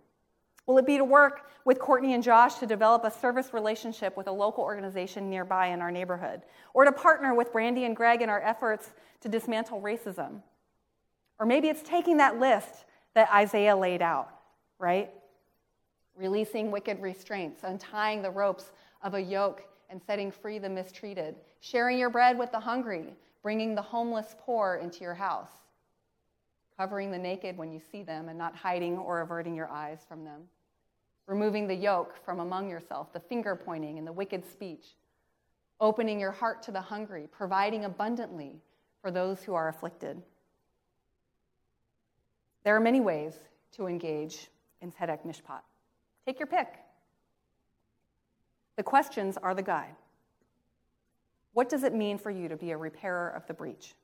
Will 0.67 0.77
it 0.77 0.85
be 0.85 0.97
to 0.97 1.03
work 1.03 1.49
with 1.63 1.79
Courtney 1.79 2.13
and 2.13 2.21
Josh 2.21 2.55
to 2.55 2.65
develop 2.65 3.03
a 3.05 3.11
service 3.11 3.53
relationship 3.53 4.17
with 4.17 4.27
a 4.27 4.31
local 4.31 4.63
organization 4.63 5.29
nearby 5.29 5.67
in 5.67 5.81
our 5.81 5.91
neighborhood? 5.91 6.41
Or 6.73 6.83
to 6.83 6.91
partner 6.91 7.33
with 7.33 7.53
Brandy 7.53 7.85
and 7.85 7.95
Greg 7.95 8.21
in 8.21 8.29
our 8.29 8.41
efforts 8.41 8.89
to 9.21 9.29
dismantle 9.29 9.81
racism? 9.81 10.41
Or 11.39 11.45
maybe 11.45 11.69
it's 11.69 11.81
taking 11.83 12.17
that 12.17 12.39
list 12.39 12.85
that 13.15 13.29
Isaiah 13.33 13.75
laid 13.75 14.01
out, 14.01 14.29
right? 14.77 15.09
Releasing 16.17 16.71
wicked 16.71 17.01
restraints, 17.01 17.63
untying 17.63 18.21
the 18.21 18.31
ropes 18.31 18.71
of 19.03 19.13
a 19.13 19.21
yoke 19.21 19.63
and 19.89 20.01
setting 20.01 20.31
free 20.31 20.59
the 20.59 20.69
mistreated, 20.69 21.35
sharing 21.61 21.97
your 21.97 22.09
bread 22.09 22.37
with 22.37 22.51
the 22.51 22.59
hungry, 22.59 23.13
bringing 23.43 23.75
the 23.75 23.81
homeless 23.81 24.35
poor 24.39 24.79
into 24.81 25.01
your 25.01 25.13
house, 25.13 25.51
covering 26.75 27.11
the 27.11 27.17
naked 27.17 27.57
when 27.57 27.71
you 27.71 27.79
see 27.79 28.03
them 28.03 28.29
and 28.29 28.37
not 28.37 28.55
hiding 28.55 28.97
or 28.97 29.21
averting 29.21 29.55
your 29.55 29.69
eyes 29.69 29.99
from 30.07 30.25
them 30.25 30.41
removing 31.27 31.67
the 31.67 31.75
yoke 31.75 32.15
from 32.25 32.39
among 32.39 32.69
yourself, 32.69 33.13
the 33.13 33.19
finger 33.19 33.55
pointing 33.55 33.97
and 33.97 34.07
the 34.07 34.11
wicked 34.11 34.49
speech, 34.49 34.95
opening 35.79 36.19
your 36.19 36.31
heart 36.31 36.63
to 36.63 36.71
the 36.71 36.81
hungry, 36.81 37.27
providing 37.29 37.85
abundantly 37.85 38.61
for 39.01 39.11
those 39.11 39.43
who 39.43 39.53
are 39.53 39.67
afflicted. 39.67 40.21
There 42.63 42.75
are 42.75 42.79
many 42.79 43.01
ways 43.01 43.35
to 43.73 43.87
engage 43.87 44.47
in 44.81 44.91
Tzedek 44.91 45.25
Mishpat. 45.25 45.61
Take 46.27 46.39
your 46.39 46.47
pick. 46.47 46.67
The 48.75 48.83
questions 48.83 49.37
are 49.37 49.55
the 49.55 49.63
guide. 49.63 49.95
What 51.53 51.69
does 51.69 51.83
it 51.83 51.93
mean 51.93 52.17
for 52.17 52.29
you 52.29 52.49
to 52.49 52.57
be 52.57 52.71
a 52.71 52.77
repairer 52.77 53.29
of 53.29 53.47
the 53.47 53.53
breach? 53.53 53.95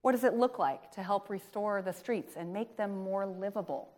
What 0.00 0.12
does 0.12 0.24
it 0.24 0.32
look 0.32 0.58
like 0.58 0.90
to 0.92 1.02
help 1.02 1.28
restore 1.28 1.82
the 1.82 1.92
streets 1.92 2.36
and 2.38 2.54
make 2.54 2.78
them 2.78 3.04
more 3.04 3.26
livable? 3.26 3.90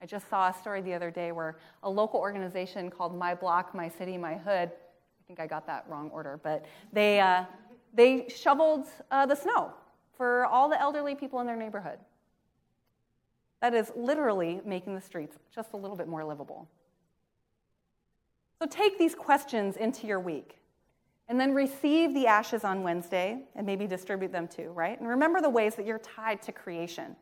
I 0.00 0.06
just 0.06 0.30
saw 0.30 0.48
a 0.48 0.54
story 0.54 0.80
the 0.80 0.94
other 0.94 1.10
day 1.10 1.32
where 1.32 1.58
a 1.82 1.90
local 1.90 2.18
organization 2.18 2.88
called 2.88 3.14
My 3.14 3.34
Block, 3.34 3.74
My 3.74 3.90
City, 3.90 4.16
My 4.16 4.36
Hood, 4.36 4.70
I 4.70 5.22
think 5.26 5.38
I 5.38 5.46
got 5.46 5.66
that 5.66 5.84
wrong 5.86 6.08
order, 6.14 6.40
but 6.42 6.64
they, 6.94 7.20
uh, 7.20 7.44
they 7.92 8.26
shoveled 8.34 8.86
uh, 9.10 9.26
the 9.26 9.34
snow 9.34 9.74
for 10.16 10.46
all 10.46 10.70
the 10.70 10.80
elderly 10.80 11.14
people 11.14 11.40
in 11.40 11.46
their 11.46 11.56
neighborhood. 11.56 11.98
That 13.60 13.74
is 13.74 13.92
literally 13.94 14.60
making 14.64 14.94
the 14.94 15.00
streets 15.00 15.36
just 15.54 15.72
a 15.74 15.76
little 15.76 15.96
bit 15.96 16.08
more 16.08 16.24
livable. 16.24 16.68
So 18.58 18.66
take 18.66 18.98
these 18.98 19.14
questions 19.14 19.76
into 19.76 20.06
your 20.06 20.20
week 20.20 20.58
and 21.28 21.40
then 21.40 21.54
receive 21.54 22.12
the 22.12 22.26
ashes 22.26 22.64
on 22.64 22.82
Wednesday 22.82 23.42
and 23.54 23.66
maybe 23.66 23.86
distribute 23.86 24.32
them 24.32 24.48
too, 24.48 24.70
right? 24.70 24.98
And 24.98 25.08
remember 25.08 25.40
the 25.40 25.48
ways 25.48 25.74
that 25.76 25.86
you're 25.86 25.98
tied 25.98 26.42
to 26.42 26.52
creation 26.52 27.16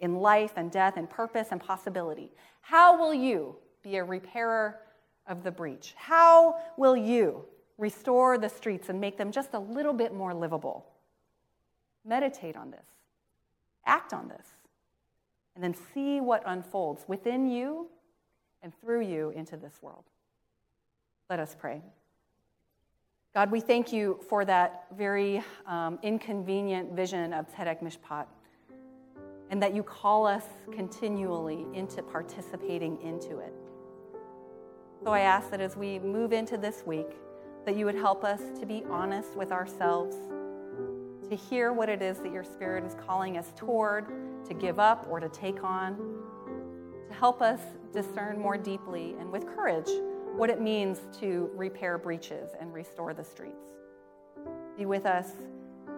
in 0.00 0.16
life 0.16 0.52
and 0.56 0.70
death 0.70 0.96
and 0.96 1.08
purpose 1.08 1.48
and 1.50 1.60
possibility. 1.60 2.32
How 2.60 2.98
will 2.98 3.14
you 3.14 3.56
be 3.82 3.96
a 3.96 4.04
repairer 4.04 4.80
of 5.26 5.42
the 5.42 5.50
breach? 5.50 5.94
How 5.96 6.56
will 6.76 6.96
you 6.96 7.44
restore 7.78 8.38
the 8.38 8.48
streets 8.48 8.88
and 8.88 9.00
make 9.00 9.16
them 9.16 9.32
just 9.32 9.54
a 9.54 9.58
little 9.58 9.92
bit 9.92 10.12
more 10.12 10.34
livable? 10.34 10.86
Meditate 12.04 12.56
on 12.56 12.70
this, 12.70 12.86
act 13.86 14.12
on 14.12 14.28
this, 14.28 14.46
and 15.54 15.62
then 15.62 15.74
see 15.94 16.20
what 16.20 16.42
unfolds 16.46 17.04
within 17.06 17.48
you 17.48 17.88
and 18.62 18.72
through 18.80 19.02
you 19.02 19.30
into 19.30 19.56
this 19.56 19.74
world. 19.82 20.04
Let 21.30 21.38
us 21.38 21.56
pray. 21.58 21.82
God, 23.34 23.50
we 23.50 23.60
thank 23.60 23.92
you 23.92 24.20
for 24.28 24.44
that 24.44 24.86
very 24.96 25.42
um, 25.66 25.98
inconvenient 26.02 26.92
vision 26.92 27.32
of 27.32 27.52
Tzedek 27.52 27.82
Mishpat 27.82 28.26
and 29.50 29.62
that 29.62 29.74
you 29.74 29.82
call 29.82 30.26
us 30.26 30.44
continually 30.72 31.66
into 31.74 32.02
participating 32.02 33.00
into 33.02 33.38
it. 33.38 33.52
So 35.02 35.10
I 35.10 35.20
ask 35.20 35.50
that 35.50 35.60
as 35.60 35.76
we 35.76 35.98
move 35.98 36.32
into 36.32 36.56
this 36.56 36.82
week, 36.86 37.18
that 37.66 37.76
you 37.76 37.84
would 37.84 37.94
help 37.94 38.24
us 38.24 38.40
to 38.58 38.66
be 38.66 38.84
honest 38.88 39.36
with 39.36 39.52
ourselves, 39.52 40.16
to 41.28 41.36
hear 41.36 41.72
what 41.72 41.88
it 41.88 42.02
is 42.02 42.18
that 42.18 42.32
your 42.32 42.44
Spirit 42.44 42.84
is 42.84 42.94
calling 43.06 43.36
us 43.36 43.52
toward, 43.56 44.06
to 44.46 44.54
give 44.54 44.78
up 44.78 45.06
or 45.08 45.20
to 45.20 45.28
take 45.28 45.62
on, 45.64 45.96
to 47.08 47.14
help 47.14 47.42
us 47.42 47.60
discern 47.92 48.38
more 48.38 48.56
deeply 48.56 49.14
and 49.18 49.30
with 49.30 49.46
courage 49.46 49.88
what 50.36 50.50
it 50.50 50.60
means 50.60 51.00
to 51.20 51.50
repair 51.54 51.96
breaches 51.96 52.50
and 52.60 52.72
restore 52.74 53.14
the 53.14 53.24
streets. 53.24 53.66
Be 54.76 54.84
with 54.84 55.06
us 55.06 55.30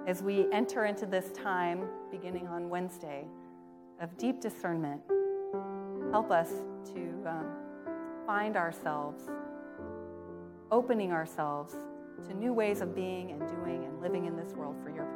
as 0.07 0.23
we 0.23 0.47
enter 0.53 0.85
into 0.85 1.07
this 1.07 1.33
time 1.33 1.89
beginning 2.11 2.47
on 2.47 2.69
Wednesday 2.69 3.27
of 4.01 4.17
deep 4.19 4.41
discernment, 4.41 5.01
help 6.13 6.31
us 6.31 6.51
to 6.85 7.01
um, 7.27 7.47
find 8.27 8.57
ourselves 8.57 9.25
opening 10.71 11.13
ourselves 11.13 11.75
to 12.29 12.35
new 12.35 12.53
ways 12.53 12.81
of 12.81 12.95
being 12.95 13.31
and 13.31 13.41
doing 13.49 13.85
and 13.85 14.01
living 14.01 14.27
in 14.27 14.37
this 14.37 14.53
world 14.53 14.77
for 14.83 14.91
your 14.91 15.05
purposes. 15.05 15.16